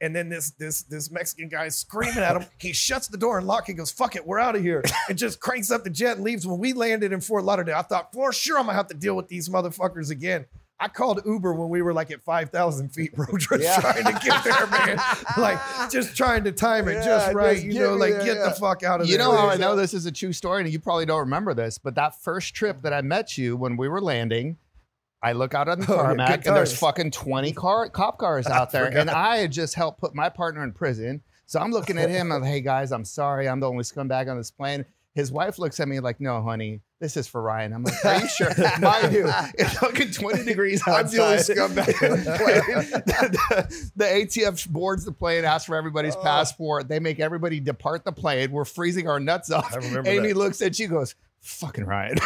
[0.00, 2.46] And then this this this Mexican guy is screaming at him.
[2.58, 3.66] He shuts the door and lock.
[3.66, 6.24] He goes, "Fuck it, we're out of here." And just cranks up the jet and
[6.24, 6.46] leaves.
[6.46, 9.14] When we landed in Fort Lauderdale, I thought for sure I'm gonna have to deal
[9.14, 10.46] with these motherfuckers again.
[10.80, 13.80] I called Uber when we were like at five thousand feet, bro, just Yeah.
[13.80, 14.98] trying to get there, man.
[15.38, 15.58] Like
[15.90, 18.48] just trying to time it Yeah, just right, just you know, like there, get yeah.
[18.48, 19.26] the fuck out of You there.
[19.26, 21.54] You know how I know this is a true story, and you probably don't remember
[21.54, 24.56] this, but that first trip that I met you when we were landing,
[25.22, 28.46] I look out on the Oh, tarmac good and there's fucking 20 car cop cars
[28.46, 28.86] out there.
[28.86, 31.22] And I had just helped put my partner in prison.
[31.46, 33.48] So I'm looking at him, I'm like, hey guys, I'm sorry.
[33.48, 34.84] I'm the only scumbag on this plane.
[35.14, 37.72] His wife looks at me like, no, honey, this is for Ryan.
[37.72, 38.50] I'm like, are you sure?
[38.80, 41.56] Mind you, it's fucking 20 degrees I'm the only outside.
[41.56, 43.02] scumbag the
[43.90, 46.22] the, the ATF boards the plane, asks for everybody's oh.
[46.22, 46.88] passport.
[46.88, 48.50] They make everybody depart the plane.
[48.52, 49.72] We're freezing our nuts off.
[49.74, 50.36] I remember Amy that.
[50.36, 52.16] looks at you, goes, "Fucking Ryan."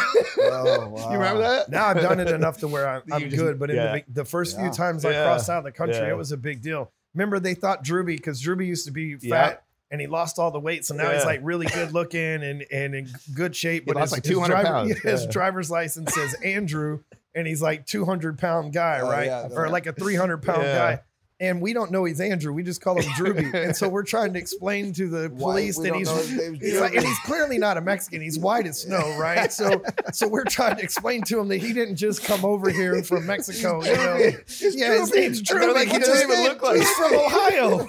[0.41, 1.11] Oh, wow.
[1.11, 1.69] You remember that?
[1.69, 3.93] Now I've done it enough to where I'm, I'm just- good, but in yeah.
[3.95, 4.71] the, the first few Yeah.
[4.71, 6.09] times I crossed out of the country, Yeah.
[6.11, 6.91] it was a big deal.
[7.13, 9.63] remember they thought Drewby because Drewby used to be fat.
[9.89, 9.95] Yeah.
[9.95, 12.93] And he lost all the weight, so now he's like really good looking and, and
[12.95, 13.85] in good shape.
[13.85, 14.89] He lost like 200 driver- pounds.
[15.03, 16.99] yeah, his driver's license says Andrew,
[17.35, 19.25] and he's like 200 pound guy, Oh, right?
[19.25, 20.77] yeah, or like a 300 pound Yeah.
[20.95, 21.01] guy.
[21.41, 22.51] And we don't know he's Andrew.
[22.51, 23.53] We just call him Drewby.
[23.53, 26.79] and so we're trying to explain to the police that he's know his name's He's
[26.81, 28.21] like, and he's clearly not a Mexican.
[28.21, 29.51] He's white as snow, right?
[29.53, 29.81] So,
[30.11, 33.25] so we're trying to explain to him that he didn't just come over here from
[33.25, 33.81] Mexico.
[33.83, 34.31] You know?
[34.59, 35.59] Yeah, his name's Drew.
[35.61, 37.87] They're like, he doesn't even look like- he's from Ohio.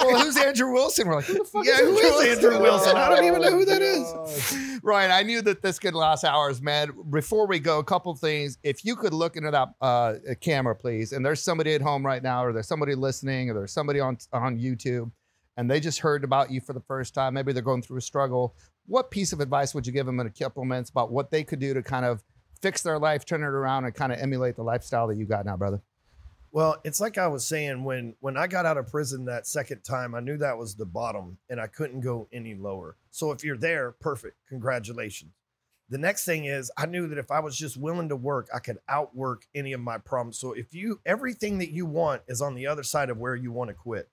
[0.00, 1.08] well, who's Andrew Wilson?
[1.08, 2.94] We're like, who the fuck yeah, who is Andrew Wilson?
[2.96, 4.80] I don't even know who that is.
[4.82, 5.10] Right.
[5.10, 6.92] I knew that this could last hours, man.
[7.10, 8.58] Before we go, a couple things.
[8.62, 11.12] If you could look into that uh, camera, please.
[11.12, 14.18] And there's somebody at home right now, or there's somebody listening, or there's somebody on
[14.32, 15.10] on YouTube,
[15.56, 17.34] and they just heard about you for the first time.
[17.34, 18.54] Maybe they're going through a struggle.
[18.86, 21.44] What piece of advice would you give them in a couple minutes about what they
[21.44, 22.22] could do to kind of
[22.62, 25.44] fix their life, turn it around, and kind of emulate the lifestyle that you got
[25.44, 25.80] now, brother?
[26.52, 29.82] Well, it's like I was saying when when I got out of prison that second
[29.82, 32.96] time, I knew that was the bottom and I couldn't go any lower.
[33.10, 34.36] So if you're there, perfect.
[34.48, 35.32] Congratulations.
[35.88, 38.58] The next thing is I knew that if I was just willing to work, I
[38.58, 40.38] could outwork any of my problems.
[40.38, 43.52] So if you everything that you want is on the other side of where you
[43.52, 44.08] want to quit.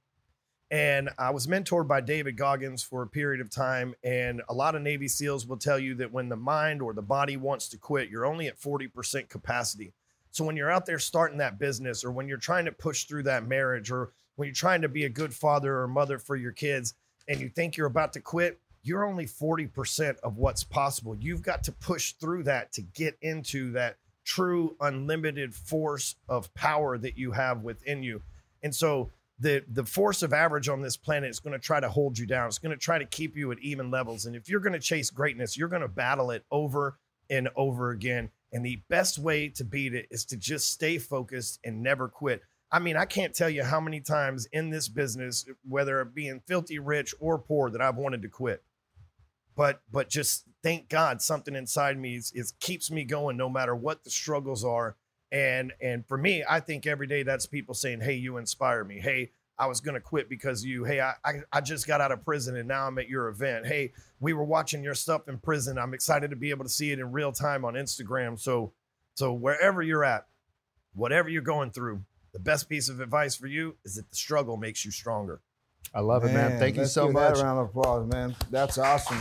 [0.69, 3.93] And I was mentored by David Goggins for a period of time.
[4.03, 7.01] And a lot of Navy SEALs will tell you that when the mind or the
[7.03, 9.93] body wants to quit, you're only at 40% capacity.
[10.31, 13.21] So when you're out there starting that business or when you're trying to push through
[13.23, 16.51] that marriage or when you're trying to be a good father or mother for your
[16.51, 16.95] kids
[17.27, 21.15] and you think you're about to quit, you're only 40% of what's possible.
[21.15, 26.97] You've got to push through that to get into that true unlimited force of power
[26.97, 28.21] that you have within you.
[28.61, 29.09] And so
[29.39, 32.25] the the force of average on this planet is going to try to hold you
[32.25, 32.47] down.
[32.47, 34.25] It's going to try to keep you at even levels.
[34.25, 36.97] And if you're going to chase greatness, you're going to battle it over
[37.29, 38.29] and over again.
[38.51, 42.43] And the best way to beat it is to just stay focused and never quit.
[42.71, 46.41] I mean, I can't tell you how many times in this business, whether it being
[46.47, 48.63] filthy rich or poor, that I've wanted to quit.
[49.55, 53.75] But but just thank God something inside me is, is keeps me going no matter
[53.75, 54.95] what the struggles are.
[55.31, 58.99] And and for me, I think every day that's people saying, Hey, you inspire me.
[58.99, 60.83] Hey, I was gonna quit because you.
[60.83, 63.67] Hey, I, I I just got out of prison and now I'm at your event.
[63.67, 65.77] Hey, we were watching your stuff in prison.
[65.77, 68.39] I'm excited to be able to see it in real time on Instagram.
[68.39, 68.73] So
[69.15, 70.25] so wherever you're at,
[70.93, 74.57] whatever you're going through, the best piece of advice for you is that the struggle
[74.57, 75.41] makes you stronger.
[75.95, 76.59] I love it, man.
[76.59, 77.39] Thank you so give that much.
[77.39, 78.35] a round of applause, man.
[78.49, 79.17] That's awesome.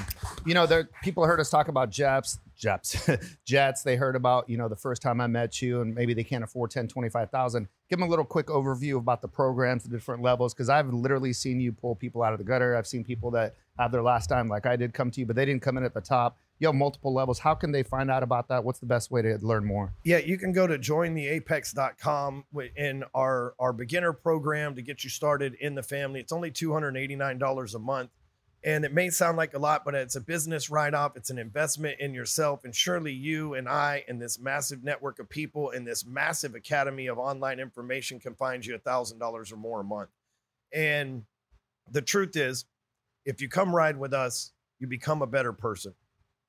[0.46, 3.10] you know, there people heard us talk about Jets, Jets,
[3.44, 3.82] Jets.
[3.82, 6.42] They heard about, you know, the first time I met you and maybe they can't
[6.42, 7.68] afford 10, 25,000.
[7.90, 10.54] Give them a little quick overview about the programs, the different levels.
[10.54, 12.74] Cause I've literally seen you pull people out of the gutter.
[12.74, 15.36] I've seen people that have their last time like I did come to you, but
[15.36, 16.38] they didn't come in at the top.
[16.62, 17.40] You have multiple levels.
[17.40, 18.62] How can they find out about that?
[18.62, 19.94] What's the best way to learn more?
[20.04, 22.44] Yeah, you can go to jointheapex.com
[22.76, 26.20] in our our beginner program to get you started in the family.
[26.20, 28.10] It's only $289 a month.
[28.62, 31.16] And it may sound like a lot, but it's a business write off.
[31.16, 32.62] It's an investment in yourself.
[32.62, 37.08] And surely you and I and this massive network of people and this massive academy
[37.08, 40.10] of online information can find you $1,000 or more a month.
[40.72, 41.24] And
[41.90, 42.66] the truth is,
[43.24, 45.94] if you come ride with us, you become a better person.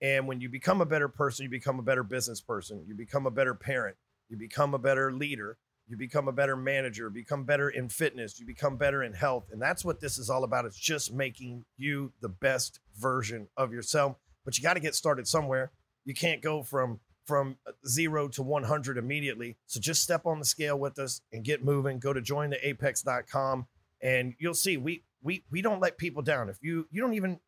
[0.04, 2.84] And when you become a better person, you become a better business person.
[2.86, 3.95] You become a better parent.
[4.30, 5.58] You become a better leader.
[5.88, 7.10] You become a better manager.
[7.10, 8.38] Become better in fitness.
[8.38, 9.45] You become better in health.
[9.51, 10.66] And that's what this is all about.
[10.66, 14.18] It's just making you the best version of yourself.
[14.43, 15.72] But you got to get started somewhere.
[16.04, 17.56] You can't go from from
[17.88, 19.56] zero to 100 immediately.
[19.68, 21.99] So just step on the scale with us and get moving.
[21.99, 23.68] Go to jointheapex.com
[24.01, 26.49] and you'll see we we we don't let people down.
[26.49, 27.39] If you you don't even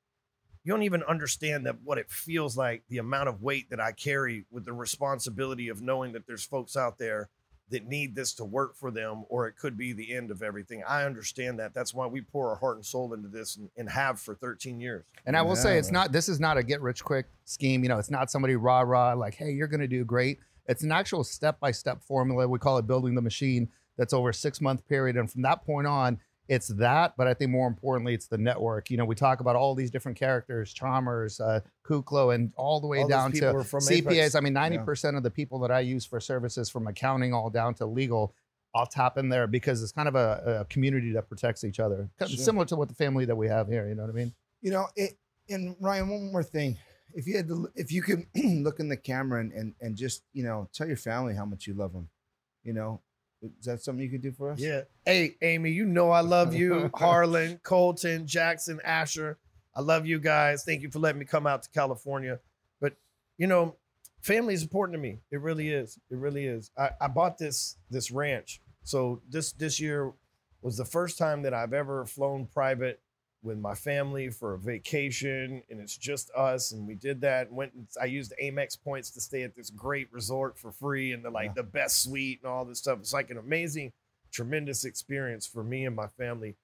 [0.65, 3.91] you don't even understand that what it feels like the amount of weight that I
[3.91, 7.29] carry with the responsibility of knowing that there's folks out there
[7.69, 10.83] that need this to work for them or it could be the end of everything.
[10.87, 11.73] I understand that.
[11.73, 14.79] That's why we pour our heart and soul into this and, and have for 13
[14.79, 15.05] years.
[15.25, 17.83] And I will say it's not this is not a get rich quick scheme.
[17.83, 20.39] You know, it's not somebody rah rah like, hey, you're gonna do great.
[20.67, 22.47] It's an actual step by step formula.
[22.47, 25.15] We call it building the machine that's over a six month period.
[25.15, 28.91] And from that point on, it's that, but I think more importantly, it's the network.
[28.91, 32.87] You know, we talk about all these different characters, Chalmers, uh, Kuklo, and all the
[32.87, 33.91] way All down to CPAs.
[33.91, 34.35] Apex.
[34.35, 37.73] I mean, 90% of the people that I use for services from accounting all down
[37.75, 38.35] to legal,
[38.75, 42.09] I'll tap in there because it's kind of a, a community that protects each other.
[42.19, 42.27] Sure.
[42.27, 44.33] Similar to what the family that we have here, you know what I mean?
[44.61, 45.17] You know, it,
[45.49, 46.77] and Ryan, one more thing.
[47.13, 50.23] If you had to, if you could look in the camera and, and, and just,
[50.33, 52.09] you know, tell your family how much you love them,
[52.63, 53.01] you know,
[53.59, 54.59] is that something you could do for us?
[54.59, 54.81] Yeah.
[55.05, 56.89] Hey, Amy, you know I love you.
[56.95, 59.37] Harlan, Colton, Jackson, Asher.
[59.75, 60.63] I love you guys.
[60.63, 62.39] Thank you for letting me come out to California.
[62.79, 62.93] But
[63.37, 63.75] you know,
[64.21, 65.19] family is important to me.
[65.31, 65.99] It really is.
[66.09, 66.71] It really is.
[66.77, 68.61] I, I bought this this ranch.
[68.83, 70.13] So this this year
[70.61, 72.99] was the first time that I've ever flown private
[73.45, 77.73] with my family for a vacation and it's just us and we did that went
[77.73, 81.29] and I used Amex points to stay at this great resort for free and the
[81.29, 82.99] like the best suite and all this stuff.
[82.99, 83.93] It's like an amazing
[84.31, 86.55] tremendous experience for me and my family.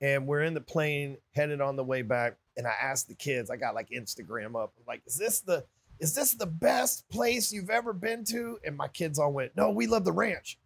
[0.00, 3.50] And we're in the plane headed on the way back and I asked the kids,
[3.50, 5.64] I got like Instagram up, like is this the
[6.00, 8.58] is this the best place you've ever been to?
[8.64, 10.58] And my kids all went, "No, we love the ranch."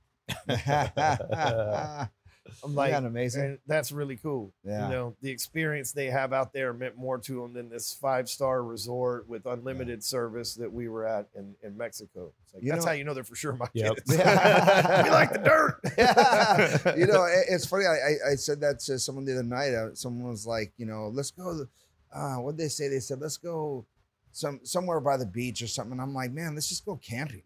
[2.62, 3.58] I'm like, Isn't that amazing?
[3.66, 4.52] That's really cool.
[4.64, 4.88] Yeah.
[4.88, 8.28] You know, the experience they have out there meant more to them than this five
[8.28, 12.32] star resort with unlimited service that we were at in, in Mexico.
[12.44, 13.94] It's like, You that's know- how you know they're for sure my Yep.
[13.96, 14.10] kids.
[14.10, 15.80] we like the dirt.
[15.96, 16.96] Yeah.
[16.96, 17.86] you know, it- it's funny.
[17.86, 19.72] I, I- I said that to someone the other night.
[19.74, 21.66] Uh, someone was like, you know, let's go.
[22.14, 22.88] Uh, what did they say?
[22.88, 23.86] They said, let's go
[24.32, 25.92] some somewhere by the beach or something.
[25.92, 27.42] And I'm like, man, let's just go camping.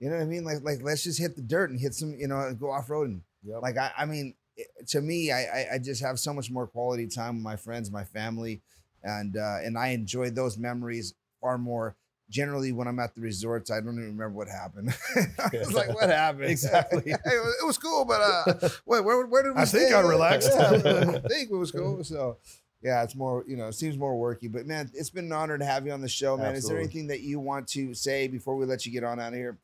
[0.00, 0.44] You know what I mean?
[0.44, 3.10] Like, like let's just hit the dirt and hit some, you know, go off road.
[3.10, 3.62] And Yep.
[3.62, 6.66] like, I, I mean, it, to me, I, I, I just have so much more
[6.66, 8.62] quality time with my friends, my family,
[9.02, 11.96] and uh, and I enjoy those memories far more.
[12.30, 14.96] Generally, when I'm at the resorts, I don't even remember what happened.
[15.38, 17.02] I was like, "What happened?" Exactly.
[17.06, 19.60] it, was, it was cool, but uh, wait, where, where did we?
[19.60, 19.94] I think?
[19.94, 20.50] I relaxed.
[20.50, 20.78] Yeah, I
[21.28, 22.02] think it was cool.
[22.02, 22.38] So,
[22.82, 24.50] yeah, it's more, you know, it seems more worky.
[24.50, 26.54] But man, it's been an honor to have you on the show, man.
[26.54, 29.34] Is there anything that you want to say before we let you get on out
[29.34, 29.58] of here?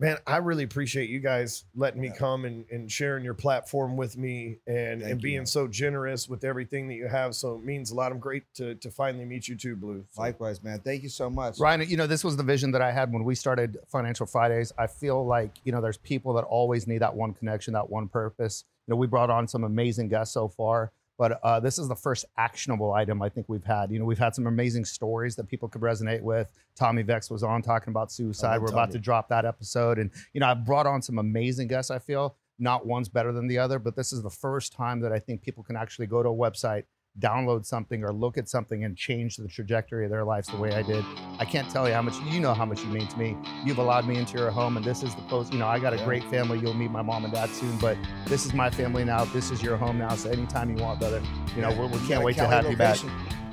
[0.00, 2.14] Man, I really appreciate you guys letting me Yeah.
[2.16, 5.46] come and, and sharing your platform with me and, Thank and being man.
[5.46, 7.34] so generous with everything that you have.
[7.34, 8.10] So it means a lot.
[8.10, 10.06] I'm great to, to finally meet you too, Blue.
[10.12, 10.80] So- Likewise, man.
[10.80, 11.60] Thank you so much.
[11.60, 14.72] Ryan, you know, this was the vision that I had when we started Financial Fridays.
[14.78, 18.08] I feel like, you know, there's people that always need that one connection, that one
[18.08, 18.64] purpose.
[18.86, 21.94] You know, we brought on some amazing guests so far, but uh, this is the
[21.94, 23.90] first actionable item I think we've had.
[23.90, 26.50] You know, we've had some amazing stories that people could resonate with.
[26.74, 28.62] Tommy Vext was on talking about suicide.
[28.62, 29.98] We're about to drop that episode.
[29.98, 32.36] And, you know, I've brought on some amazing guests, I feel.
[32.58, 35.42] Not one's better than the other, but this is the first time that I think
[35.42, 36.84] people can actually go to a website,
[37.18, 40.72] download something or look at something and change the trajectory of their lives the way
[40.74, 41.04] I did.
[41.38, 43.36] I can't tell you how much you know how much you mean to me.
[43.64, 45.52] You've allowed me into your home, and this is the post.
[45.52, 46.04] You know, I got a Yeah.
[46.04, 46.58] great family.
[46.58, 49.24] You'll meet my mom and dad soon, but this is my family now.
[49.26, 50.14] This is your home now.
[50.14, 51.20] So anytime you want, brother,
[51.56, 51.80] you know, Yeah.
[51.80, 52.96] we're, we can't wait to Cali have you back.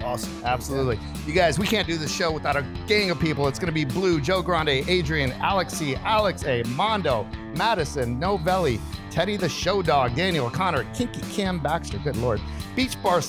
[0.04, 0.41] Awesome.
[0.43, 1.00] Absolutely.
[1.26, 3.48] You guys, we can't do this show without a gang of people.
[3.48, 8.80] It's going to be Blue, Joe Grande, Adrian, Alexi, Alex A, Mondo, Madison, Novelli,
[9.10, 12.39] Teddy the Show Dog, Daniel Connor, Kinky Cam Baxter, good Lord,
[12.76, 13.22] Beach Bar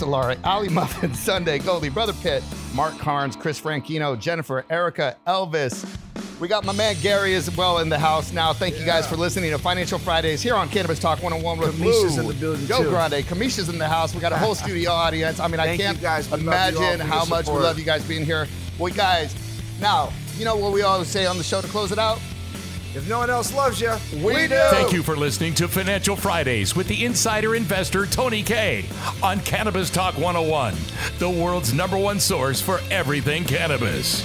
[0.44, 2.42] Ali Muffin, Sunday, Goldie, Brother Pitt,
[2.74, 5.86] Mark Carnes, Chris Franchino, Jennifer, Erica, Elvis.
[6.40, 8.52] We got my man Gary as well in the house now.
[8.52, 12.14] Thank you guys for listening to Financial Fridays here on Cannabis Talk 101 with Kamisha's
[12.14, 12.20] Blue.
[12.20, 12.90] in the building, Joe too.
[12.90, 14.14] Grande, Kamisha's in the house.
[14.14, 15.40] We got a whole studio audience.
[15.40, 16.30] I mean, I Thank you, can't guys.
[16.30, 18.46] We love you all imagine how your much we love you guys being here.
[18.78, 19.34] Well, guys,
[19.80, 22.20] now, you know what we always say on the show to close it out?
[22.94, 23.92] If no one else loves you,
[24.24, 24.56] We do.
[24.70, 28.86] Thank you for listening to Financial Fridays with the insider investor Tony K
[29.24, 30.74] on Cannabis Talk 101,
[31.18, 34.24] the world's number one source for everything cannabis.